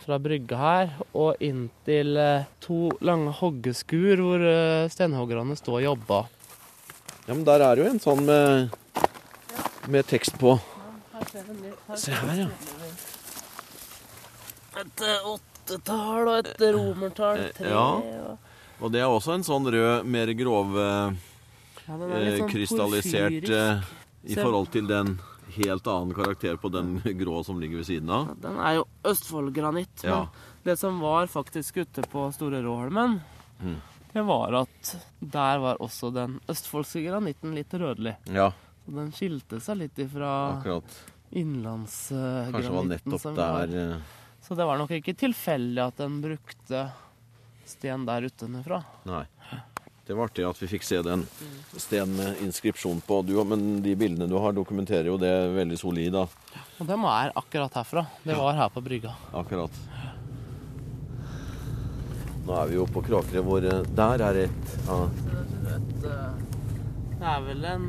fra 0.06 0.18
brygga 0.22 0.56
her 0.60 0.92
og 1.18 1.40
inn 1.42 1.64
til 1.86 2.14
eh, 2.20 2.44
to 2.62 2.92
lange 3.04 3.32
hoggeskur 3.40 4.20
hvor 4.22 4.44
eh, 4.46 4.86
stenhoggerne 4.92 5.56
sto 5.58 5.74
og 5.80 5.82
jobba. 5.82 6.20
ja, 7.26 7.34
men 7.34 7.42
der 7.48 7.64
er 7.66 7.82
jo 7.82 7.88
en 7.90 7.98
sånn 8.02 8.22
med, 8.26 8.70
med 9.90 10.06
tekst 10.06 10.38
på. 10.38 10.54
Se 11.98 12.14
her, 12.14 12.44
ja. 12.44 12.48
Et 14.76 15.02
eh, 15.08 15.28
åttetall 15.32 16.30
og 16.30 16.38
et 16.44 16.66
romertall 16.76 17.48
tre. 17.56 17.70
ja. 17.72 17.86
Og 18.76 18.84
Og 18.84 18.92
det 18.92 19.00
er 19.00 19.08
også 19.08 19.32
en 19.32 19.44
sånn 19.46 19.66
rød, 19.72 20.04
mer 20.04 20.28
grov 20.36 20.74
Ja, 20.76 21.96
sånn 21.96 22.50
krystallisert 22.50 23.46
porfyrisk. 23.46 23.94
i 24.26 24.34
forhold 24.36 24.68
til 24.74 24.86
den 24.90 25.14
helt 25.54 25.86
annen 25.86 26.14
karakter 26.16 26.56
på 26.60 26.68
den 26.74 26.96
grå 27.20 27.42
som 27.46 27.60
ligger 27.60 27.76
ved 27.82 27.86
siden 27.86 28.10
av. 28.10 28.32
Den 28.42 28.58
er 28.58 28.78
jo 28.80 28.86
Østfoldgranitt. 29.06 30.02
Ja. 30.04 30.24
Men 30.62 30.72
det 30.72 30.78
som 30.80 30.98
var 31.00 31.26
faktisk 31.30 31.76
ute 31.84 32.02
på 32.10 32.28
Store 32.34 32.62
Råholmen, 32.64 33.20
Mm. 33.56 33.78
det 34.12 34.22
var 34.28 34.52
at 34.52 34.90
der 35.20 35.58
var 35.62 35.78
også 35.80 36.10
den 36.12 36.34
østfoldske 36.52 37.00
granitten 37.06 37.54
litt 37.56 37.72
rødlig. 37.72 38.12
Ja, 38.28 38.50
Så 38.84 38.92
den 38.98 39.08
skilte 39.16 39.60
seg 39.64 39.78
litt 39.80 39.96
ifra 39.98 40.34
innlandsgranitten. 41.30 42.52
Kanskje 42.52 42.68
det 42.68 42.76
var 42.76 42.90
nettopp 42.90 43.24
der 43.36 43.76
eh, 43.80 43.96
Så 44.44 44.54
det 44.54 44.66
var 44.68 44.78
nok 44.78 44.92
ikke 44.98 45.14
tilfeldig 45.18 45.82
at 45.86 45.96
den 46.02 46.20
brukte 46.22 46.82
sten 47.66 48.04
der 48.06 48.28
utenfra. 48.28 48.82
Nei. 49.08 49.24
Det 50.06 50.14
var 50.14 50.28
artig 50.28 50.44
at 50.46 50.60
vi 50.62 50.68
fikk 50.70 50.84
se 50.86 51.00
den 51.02 51.24
steden 51.74 52.12
med 52.14 52.42
inskripsjon 52.44 53.00
på. 53.02 53.22
Du, 53.26 53.32
men 53.44 53.80
de 53.82 53.96
bildene 53.98 54.28
du 54.30 54.36
har, 54.38 54.54
dokumenterer 54.54 55.08
jo 55.10 55.16
det 55.18 55.32
veldig 55.56 55.78
solid, 55.80 56.14
da. 56.14 56.60
Og 56.78 56.86
dem 56.86 57.06
er 57.10 57.32
akkurat 57.34 57.74
herfra. 57.80 58.04
Det 58.22 58.36
var 58.38 58.54
her 58.54 58.70
på 58.70 58.82
brygga. 58.86 59.16
Akkurat. 59.34 59.80
Nå 62.46 62.54
er 62.54 62.68
vi 62.70 62.76
jo 62.78 62.84
på 62.86 63.02
Kråkerøy, 63.02 63.42
hvor 63.42 63.64
eh, 63.66 63.80
Der 63.98 64.22
er 64.22 64.36
et 64.44 64.74
ja, 64.86 64.98
Det 65.98 66.12
er 67.32 67.40
vel 67.48 67.64
en 67.66 67.88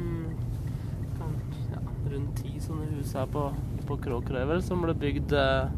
ja, 1.69 1.83
rundt 2.15 2.39
ti 2.41 2.55
sånne 2.63 2.87
hus 2.95 3.13
her 3.13 3.29
på, 3.29 3.51
på 3.85 3.99
Kråkerøy 4.07 4.57
som 4.65 4.81
ble 4.81 4.97
bygd 4.97 5.37
eh, 5.37 5.69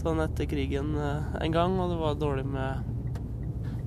sånn 0.00 0.24
etter 0.24 0.48
krigen 0.48 0.94
eh, 0.96 1.36
en 1.44 1.52
gang, 1.52 1.76
og 1.76 1.92
det 1.92 2.00
var 2.00 2.16
dårlig 2.16 2.46
med 2.48 2.91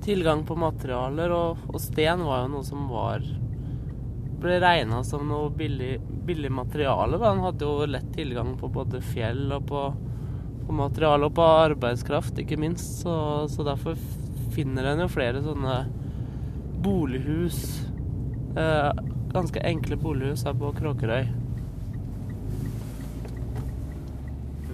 tilgang 0.06 0.44
på 0.46 0.56
materialer, 0.58 1.34
og, 1.34 1.66
og 1.72 1.82
sten 1.82 2.22
var 2.26 2.44
jo 2.44 2.54
noe 2.54 2.66
som 2.66 2.86
var 2.90 3.24
ble 4.40 4.58
regna 4.60 5.00
som 5.04 5.24
noe 5.28 5.50
billig, 5.50 5.96
billig 6.26 6.50
materiale. 6.52 7.18
Da. 7.18 7.32
Han 7.32 7.44
hadde 7.44 7.66
jo 7.66 7.88
lett 7.88 8.08
tilgang 8.14 8.54
på 8.60 8.70
både 8.72 9.00
fjell 9.04 9.48
og 9.56 9.66
på, 9.70 9.82
på 10.66 10.76
materiale 10.76 11.28
og 11.28 11.36
på 11.38 11.46
arbeidskraft, 11.66 12.38
ikke 12.42 12.60
minst. 12.60 13.02
Så, 13.02 13.16
så 13.52 13.66
derfor 13.66 13.98
finner 14.54 14.92
en 14.92 15.04
jo 15.04 15.10
flere 15.12 15.42
sånne 15.44 15.80
bolighus. 16.84 17.60
Eh, 18.56 19.02
ganske 19.34 19.64
enkle 19.68 19.98
bolighus 20.00 20.46
her 20.46 20.56
på 20.56 20.72
Kråkerøy. 20.78 21.34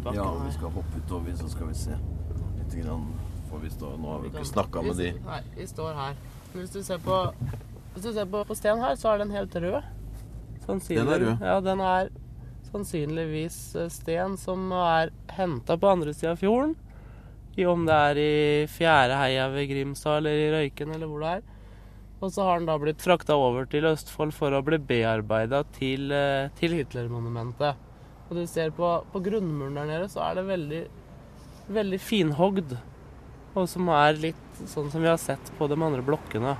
ja, 0.02 0.24
vi 0.44 0.52
skal 0.52 0.72
hoppe 0.74 0.98
utover, 0.98 1.34
så 1.38 1.48
skal 1.48 1.68
vi 1.70 1.76
se. 1.78 1.98
Litt 2.58 2.74
grann 2.82 3.06
får 3.52 3.62
vi 3.66 3.70
står, 3.76 3.94
Nå 4.00 4.10
har 4.16 4.22
vi 4.24 4.30
ikke 4.32 4.44
snakka 4.48 4.82
med 4.88 4.96
de. 5.00 5.10
Nei, 5.26 5.40
vi 5.56 5.66
står 5.70 5.94
her. 6.00 6.16
Men 6.52 6.58
hvis 6.64 6.72
du 6.74 6.82
ser 6.84 7.00
på, 7.04 7.18
hvis 7.94 8.04
du 8.08 8.10
ser 8.16 8.28
på, 8.32 8.42
på 8.48 8.56
sten 8.58 8.80
her, 8.82 8.96
så 9.00 9.12
er 9.14 9.22
den 9.22 9.30
helt 9.36 9.54
rød. 9.54 9.82
Sannsynlig- 10.66 10.98
Den 11.04 11.12
er 11.14 11.24
rød? 11.26 11.46
Ja, 11.52 11.56
den 11.68 11.80
er 11.84 12.10
sannsynligvis 12.72 13.58
eh, 13.76 13.88
sten 13.92 14.36
som 14.40 14.70
er 14.72 15.10
henta 15.36 15.76
på 15.76 15.90
andre 15.92 16.14
sida 16.16 16.32
av 16.34 16.40
fjorden. 16.40 16.74
I 17.60 17.66
om 17.68 17.82
det 17.84 17.92
er 17.94 18.16
i 18.22 18.66
Fjæreheia 18.72 19.48
ved 19.52 19.66
Grimstad 19.68 20.22
eller 20.22 20.38
i 20.40 20.50
Røyken 20.54 20.94
eller 20.94 21.06
hvor 21.10 21.20
det 21.20 21.32
er. 21.36 21.42
Og 22.22 22.30
så 22.32 22.44
har 22.46 22.60
den 22.62 22.68
da 22.70 22.76
blitt 22.80 23.02
frakta 23.02 23.34
over 23.36 23.66
til 23.68 23.84
Østfold 23.90 24.32
for 24.32 24.54
å 24.54 24.62
bli 24.64 24.78
bearbeida 24.78 25.64
til, 25.76 26.06
til 26.56 26.76
Hitler-monumentet. 26.78 27.76
Og 28.30 28.38
du 28.38 28.46
ser 28.48 28.70
på, 28.72 28.92
på 29.12 29.20
grunnmuren 29.26 29.74
der 29.76 29.88
nede, 29.90 30.08
så 30.08 30.22
er 30.30 30.38
det 30.38 30.44
veldig, 30.48 30.82
veldig 31.76 31.98
finhogd. 32.00 32.76
Og 33.52 33.68
som 33.68 33.88
er 33.92 34.16
litt 34.20 34.60
sånn 34.70 34.88
som 34.92 35.02
vi 35.02 35.10
har 35.10 35.20
sett 35.20 35.50
på 35.58 35.68
de 35.68 35.76
andre 35.76 36.04
blokkene. 36.04 36.54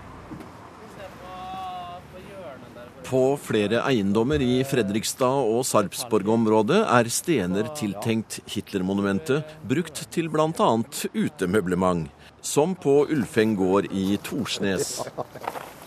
På 3.12 3.22
flere 3.40 3.82
eiendommer 3.84 4.40
i 4.40 4.62
Fredrikstad 4.64 5.48
og 5.52 5.66
Sarpsborg-området 5.68 6.78
er 6.86 7.10
stener 7.12 7.68
tiltenkt 7.76 8.38
Hitlermonumentet 8.48 9.48
brukt 9.68 10.04
til 10.14 10.30
bl.a. 10.32 10.70
utemøblement, 11.12 12.08
som 12.40 12.72
på 12.72 13.02
Ulfeng 13.12 13.52
gård 13.58 13.90
i 13.92 14.16
Torsnes. 14.24 14.94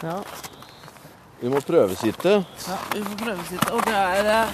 Ja, 0.06 0.20
Vi 1.42 1.50
må 1.52 1.60
prøvesitte. 1.62 2.32
ja 2.68 2.78
vi 2.94 3.02
får 3.04 3.18
prøve 3.20 3.44
sitt. 3.50 3.66
Og 3.76 3.82
det 3.86 3.96
er 3.96 4.30
eh, 4.32 4.50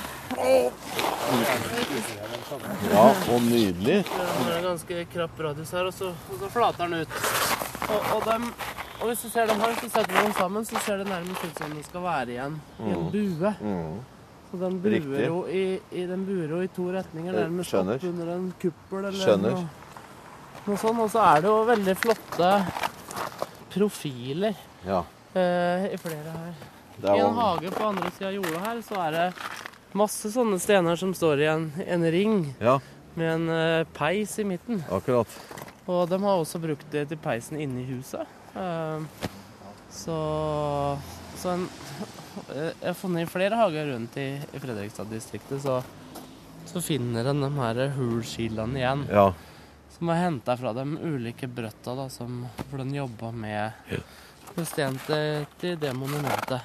Ja, 2.91 3.03
og 3.31 3.41
nydelig. 3.45 3.97
Har 4.11 4.51
en 4.57 4.63
ganske 4.65 5.05
krapp 5.13 5.39
radius 5.45 5.71
her, 5.75 5.87
og 5.87 5.93
så, 5.95 6.09
og 6.31 6.39
så 6.41 6.49
flater 6.51 6.87
den 6.89 7.01
ut. 7.05 7.13
Og, 7.91 7.99
og, 8.15 8.25
dem, 8.27 8.47
og 9.01 9.07
hvis 9.11 9.21
du 9.25 9.29
ser 9.31 9.45
dem 9.51 9.59
her, 9.61 9.75
så 9.79 9.89
setter 9.89 10.15
vi 10.17 10.23
dem 10.25 10.33
sammen, 10.37 10.65
så 10.67 10.81
ser 10.85 11.01
det 11.03 11.07
nærmest 11.09 11.45
ut 11.45 11.61
som 11.61 11.75
de 11.77 11.83
skal 11.85 12.03
være 12.05 12.33
igjen 12.35 12.57
i 12.79 12.95
en 12.95 13.05
bue. 13.13 13.53
Så 14.51 14.59
den 14.59 14.81
buer, 14.83 15.21
jo 15.23 15.37
i, 15.47 15.63
i, 15.95 16.03
den 16.09 16.25
buer 16.27 16.49
jo 16.57 16.59
i 16.65 16.67
to 16.75 16.89
retninger, 16.91 17.31
nærmest 17.37 17.71
skjønner. 17.71 18.01
opp 18.01 18.09
under 18.09 18.33
en 18.33 18.49
kuppel 18.59 19.05
eller 19.05 19.21
Skjønner. 19.21 19.55
noe, 19.55 19.63
noe 20.65 20.77
sånt. 20.81 20.99
Og 21.05 21.11
så 21.13 21.23
er 21.29 21.45
det 21.45 21.51
jo 21.53 21.59
veldig 21.71 21.95
flotte 22.01 22.51
profiler 23.71 24.57
Ja. 24.83 25.03
Eh, 25.35 25.87
i 25.93 25.97
flere 26.01 26.35
her. 26.37 26.53
I 27.01 27.19
en 27.19 27.33
hage 27.37 27.71
på 27.73 27.85
andre 27.87 28.11
sida 28.13 28.29
av 28.29 28.35
jorda 28.37 28.59
her, 28.65 28.81
så 28.85 28.99
er 29.07 29.11
det 29.15 29.27
masse 29.97 30.29
sånne 30.31 30.59
stener 30.61 30.99
som 30.99 31.13
står 31.17 31.41
i 31.41 31.47
en, 31.51 31.65
en 31.87 32.05
ring 32.13 32.35
Ja, 32.61 32.77
med 33.15 33.31
en 33.33 33.49
eh, 33.49 33.83
peis 33.97 34.37
i 34.39 34.45
midten. 34.47 34.83
akkurat. 34.91 35.27
Og 35.89 36.05
de 36.09 36.19
har 36.21 36.37
også 36.43 36.61
brukt 36.61 36.85
det 36.93 37.07
til 37.09 37.17
peisen 37.19 37.57
inne 37.59 37.81
i 37.81 37.89
huset. 37.89 38.27
Eh, 38.55 39.01
så 39.91 40.19
så 41.41 41.55
en, 41.55 41.63
jeg 42.53 42.73
har 42.85 42.93
funnet 42.99 43.29
flere 43.31 43.57
hager 43.57 43.87
rundt 43.95 44.17
i, 44.21 44.27
i 44.53 44.59
Fredrikstad-distriktet, 44.61 45.63
så, 45.63 45.79
så 46.69 46.81
finner 46.85 47.31
en 47.31 47.41
de 47.41 47.49
her 47.55 47.79
hulskilene 47.95 48.77
igjen. 48.77 49.07
Ja. 49.09 49.31
Som 49.95 50.11
var 50.11 50.19
henta 50.21 50.53
fra 50.59 50.73
de 50.77 50.85
ulike 51.01 51.49
brøtta 51.49 51.95
da, 51.97 52.05
som, 52.13 52.43
for 52.69 52.77
den 52.83 52.93
jobba 52.93 53.31
med, 53.33 53.71
med 53.89 54.03
sten 54.67 54.97
til, 55.07 55.77
det 55.79 55.93
monumentet. 55.95 56.61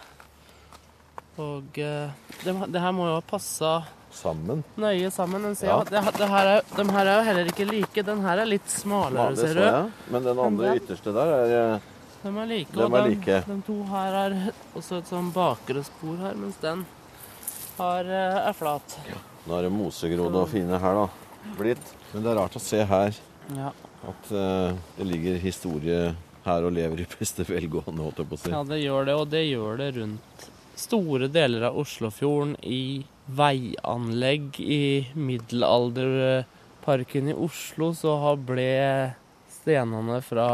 Og 1.37 1.79
eh, 1.79 2.09
det, 2.45 2.55
det 2.73 2.81
her 2.81 2.93
må 2.97 3.07
jo 3.11 3.19
ha 3.19 3.25
passa 3.29 3.75
Sammen. 4.17 4.63
nøye 4.81 5.11
sammen. 5.13 5.45
Ja. 5.61 5.83
det, 5.85 6.01
det 6.17 6.29
her 6.31 6.47
er, 6.55 6.63
de 6.79 6.85
her 6.89 7.07
er 7.11 7.19
jo 7.19 7.25
heller 7.27 7.51
ikke 7.51 7.67
like. 7.69 8.03
Den 8.07 8.23
her 8.25 8.41
er 8.41 8.49
litt 8.49 8.71
smalere, 8.73 9.27
ja, 9.35 9.37
ser 9.37 9.59
du. 9.61 9.91
Men 10.15 10.25
den 10.25 10.39
andre 10.41 10.71
den- 10.71 10.81
ytterste 10.81 11.13
der 11.13 11.33
er 11.35 11.53
eh, 11.75 11.93
De 12.23 12.33
er 12.33 12.49
like. 12.49 12.73
De 12.73 12.81
og 12.87 12.95
er 12.97 13.03
den, 13.03 13.11
like. 13.13 13.41
de 13.47 13.59
to 13.67 13.77
her 13.93 14.17
er 14.23 14.37
også 14.75 15.03
et 15.03 15.11
sånn 15.13 15.29
bakre 15.37 15.85
spor 15.85 16.17
her, 16.25 16.35
mens 16.41 16.57
den 16.65 16.87
har, 17.77 18.09
eh, 18.09 18.39
er 18.49 18.57
flat. 18.57 18.97
Nå 19.47 19.59
er 19.59 19.69
det 19.69 19.73
mosegrodde 19.77 20.41
og 20.41 20.49
fine 20.51 20.81
her, 20.81 21.03
da. 21.03 21.53
Blitt. 21.61 21.93
Men 22.15 22.25
det 22.25 22.33
er 22.33 22.41
rart 22.41 22.57
å 22.57 22.63
se 22.63 22.81
her 22.89 23.13
Ja. 23.55 23.69
at 24.09 24.31
uh, 24.33 24.73
det 24.97 25.05
ligger 25.07 25.37
historie 25.39 26.17
her 26.47 26.67
og 26.67 26.77
lever 26.77 27.03
i 27.03 27.09
beste 27.19 27.43
velgående, 27.49 28.03
holdt 28.03 28.19
jeg 28.23 28.31
på 28.31 28.39
å 28.39 28.43
si. 28.43 28.55
ja, 28.55 28.63
det 28.67 28.81
gjør 28.83 29.03
det, 29.09 29.15
og 29.21 29.27
det 29.33 29.45
gjør 29.47 29.73
det 29.83 29.91
rundt 30.01 30.39
store 30.77 31.27
deler 31.33 31.63
av 31.71 31.79
Oslofjorden, 31.81 32.57
i 32.63 33.05
veianlegg, 33.27 34.61
i 34.61 35.07
middelalderparken 35.17 37.29
i 37.33 37.39
Oslo, 37.47 37.95
så 37.97 38.17
har 38.23 38.37
ble 38.49 38.73
stenene 39.51 40.21
fra 40.23 40.49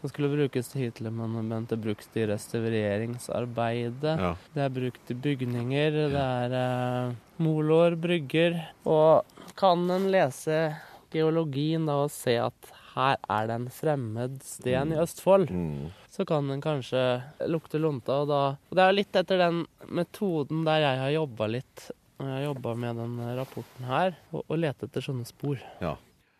som 0.00 0.10
skulle 0.12 0.28
brukes 0.28 0.68
til 0.70 0.80
Hitlermonumentet, 0.84 1.80
brukt 1.80 2.16
i 2.18 2.26
restaureringsarbeidet. 2.28 4.16
Ja. 4.20 4.34
Det 4.54 4.62
er 4.62 4.74
brukt 4.74 5.10
i 5.10 5.14
bygninger, 5.24 5.96
det 6.12 6.22
er 6.22 6.56
eh, 6.60 7.14
moloer, 7.42 7.96
brygger. 7.98 8.58
Og 8.84 9.24
kan 9.58 9.90
en 9.90 10.10
lese 10.12 10.76
geologien 11.14 11.88
da 11.88 11.94
og 12.04 12.12
se 12.12 12.36
at 12.38 12.72
her 12.96 13.16
er 13.36 13.46
det 13.50 13.54
en 13.60 13.68
fremmed 13.70 14.38
sten 14.42 14.92
i 14.94 14.98
Østfold, 15.02 15.50
Mm. 15.52 15.90
så 16.10 16.24
kan 16.26 16.48
den 16.48 16.62
kanskje 16.64 17.02
lukte 17.46 17.78
lunta. 17.78 18.22
Og, 18.22 18.28
da, 18.28 18.40
og 18.56 18.74
det 18.76 18.82
er 18.82 18.90
jo 18.92 18.96
litt 18.98 19.16
etter 19.20 19.38
den 19.44 19.62
metoden 19.88 20.64
der 20.64 20.80
jeg 20.80 20.98
har 21.04 21.14
jobba 21.20 21.46
litt. 21.52 21.90
Når 22.18 22.26
jeg 22.30 22.36
har 22.38 22.46
jobba 22.54 22.74
med 22.80 22.96
den 22.96 23.16
rapporten 23.36 23.84
her, 23.90 24.14
og, 24.32 24.44
og 24.48 24.56
lete 24.58 24.86
etter 24.88 25.04
sånne 25.04 25.26
spor. 25.28 25.60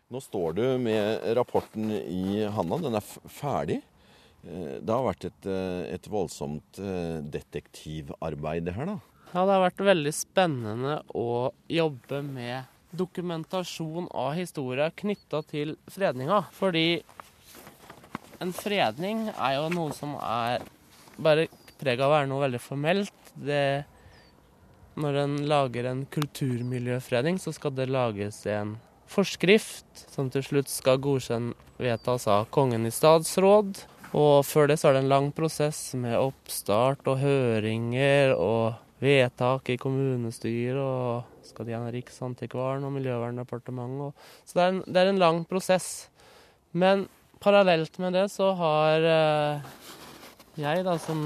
Nå 0.09 0.21
står 0.23 0.55
du 0.57 0.63
med 0.79 1.21
rapporten 1.37 1.91
i 1.91 2.41
handa. 2.49 2.77
Den 2.81 2.95
er 2.97 3.05
ferdig. 3.27 3.81
Eh, 4.47 4.79
Det 4.81 4.89
har 4.89 5.03
vært 5.03 5.25
et, 5.29 5.45
eh, 5.51 5.93
et 5.93 6.07
voldsomt 6.09 6.79
eh, 6.79 7.19
detektivarbeid, 7.77 8.65
det 8.65 8.73
her, 8.77 8.85
da. 8.85 8.97
Ja, 9.33 9.43
det 9.45 9.53
har 9.57 9.63
vært 9.69 9.83
veldig 9.85 10.13
spennende 10.15 11.01
å 11.13 11.51
jobbe 11.69 12.21
med 12.23 12.63
dokumentasjon 12.95 14.07
av 14.15 14.33
historie 14.37 14.89
knytta 14.95 15.41
til 15.49 15.75
fredninga. 15.91 16.43
Fordi 16.55 17.01
en 18.43 18.53
fredning 18.55 19.27
er 19.33 19.57
jo 19.57 19.69
noe 19.73 19.95
som 19.97 20.15
er 20.21 20.65
bare 21.17 21.47
preg 21.81 22.01
av 22.01 22.11
å 22.11 22.15
være 22.15 22.29
noe 22.31 22.45
veldig 22.45 22.61
formelt. 22.61 23.31
Det, 23.35 23.83
når 24.97 25.21
en 25.23 25.37
lager 25.49 25.89
en 25.89 26.05
kulturmiljøfredning, 26.13 27.41
så 27.41 27.53
skal 27.55 27.75
det 27.77 27.89
lages 27.91 28.43
en 28.49 28.77
forskrift 29.07 30.07
som 30.11 30.31
til 30.33 30.43
slutt 30.45 30.71
skal 30.71 30.99
godkjennes 31.01 31.55
vedtas 31.77 32.25
av 32.31 32.47
Kongen 32.53 32.87
i 32.89 32.93
statsråd. 32.93 33.83
Og 34.17 34.45
før 34.47 34.71
det 34.71 34.79
så 34.79 34.89
er 34.89 34.97
det 34.97 35.03
en 35.03 35.11
lang 35.11 35.29
prosess 35.35 35.91
med 35.99 36.15
oppstart 36.17 37.05
og 37.11 37.19
høringer 37.21 38.33
og 38.37 38.77
vedtak 39.03 39.69
i 39.73 39.77
kommunestyret, 39.81 40.79
og 40.79 41.45
skal 41.45 41.69
gjennom 41.69 41.93
Riksantikvaren 41.93 42.85
og 42.87 42.95
Miljøverndepartementet. 42.95 44.27
Så 44.45 44.57
det 44.57 44.63
er, 44.63 44.73
en, 44.73 44.81
det 44.87 45.01
er 45.01 45.11
en 45.11 45.21
lang 45.21 45.43
prosess. 45.49 46.07
Men 46.77 47.05
parallelt 47.43 47.99
med 48.01 48.17
det 48.17 48.25
så 48.33 48.51
har 48.57 49.05
eh, 49.05 49.75
jeg, 50.57 50.85
da, 50.87 50.95
som, 51.01 51.19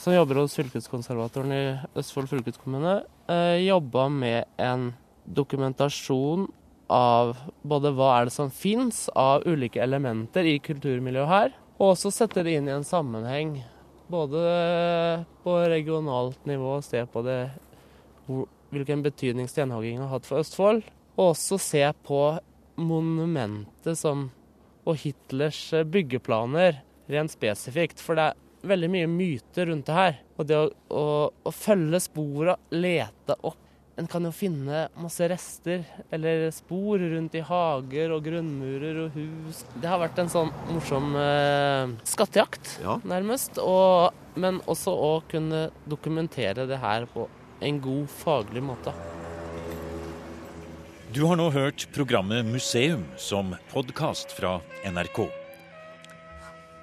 som 0.00 0.14
jobber 0.16 0.40
hos 0.40 0.56
fylkeskonservatoren 0.56 1.52
i 1.52 1.64
Østfold 2.00 2.30
fylkeskommune, 2.30 3.02
eh, 3.28 3.58
jobba 3.66 4.08
med 4.12 4.48
en 4.60 4.90
dokumentasjon 5.28 6.48
av 6.90 7.36
både 7.62 7.92
hva 7.94 8.14
er 8.16 8.28
det 8.28 8.34
som 8.34 8.50
fins 8.50 9.04
av 9.14 9.44
ulike 9.46 9.82
elementer 9.82 10.48
i 10.48 10.56
kulturmiljøet 10.64 11.30
her, 11.30 11.52
og 11.78 11.92
også 11.92 12.10
sette 12.12 12.42
det 12.44 12.56
inn 12.56 12.68
i 12.68 12.74
en 12.74 12.86
sammenheng. 12.86 13.60
Både 14.10 15.24
på 15.44 15.56
regionalt 15.70 16.46
nivå, 16.48 16.80
se 16.82 17.04
på 17.06 17.22
det, 17.22 17.38
hvilken 18.74 19.04
betydning 19.04 19.46
stenhogging 19.50 20.00
har 20.02 20.10
hatt 20.10 20.26
for 20.26 20.42
Østfold, 20.42 20.82
og 21.14 21.32
også 21.32 21.58
se 21.62 21.84
på 22.06 22.20
monumentet 22.80 23.98
som, 23.98 24.28
og 24.82 24.98
Hitlers 25.02 25.60
byggeplaner 25.92 26.80
rent 27.10 27.34
spesifikt. 27.34 28.02
For 28.02 28.18
det 28.18 28.30
er 28.30 28.68
veldig 28.70 28.90
mye 28.92 29.10
myter 29.10 29.70
rundt 29.70 29.86
det 29.86 29.98
her. 29.98 30.20
Og 30.38 30.48
det 30.48 30.58
å, 30.58 30.68
å, 30.90 31.06
å 31.30 31.54
følge 31.54 32.02
sporet, 32.02 32.70
lete 32.74 33.36
opp 33.46 33.69
en 34.00 34.08
kan 34.08 34.24
jo 34.24 34.30
finne 34.32 34.86
masse 34.96 35.26
rester 35.28 35.82
eller 36.10 36.46
spor 36.56 37.02
rundt 37.02 37.34
i 37.36 37.42
hager 37.44 38.14
og 38.14 38.24
grunnmurer 38.24 39.02
og 39.04 39.16
hus. 39.18 39.60
Det 39.76 39.90
har 39.90 40.00
vært 40.00 40.22
en 40.22 40.30
sånn 40.32 40.52
morsom 40.72 41.12
eh, 41.20 41.92
skattejakt, 42.08 42.78
Ja. 42.80 42.96
nærmest. 43.04 43.60
Og, 43.60 44.14
men 44.40 44.62
også 44.64 44.94
å 44.96 45.12
kunne 45.28 45.66
dokumentere 45.90 46.64
det 46.70 46.80
her 46.80 47.04
på 47.12 47.26
en 47.60 47.80
god 47.84 48.08
faglig 48.22 48.62
måte. 48.64 48.94
Du 51.12 51.24
har 51.26 51.36
nå 51.36 51.50
hørt 51.50 51.88
programmet 51.92 52.46
Museum 52.46 53.02
som 53.18 53.52
podkast 53.72 54.32
fra 54.32 54.60
NRK. 54.86 55.26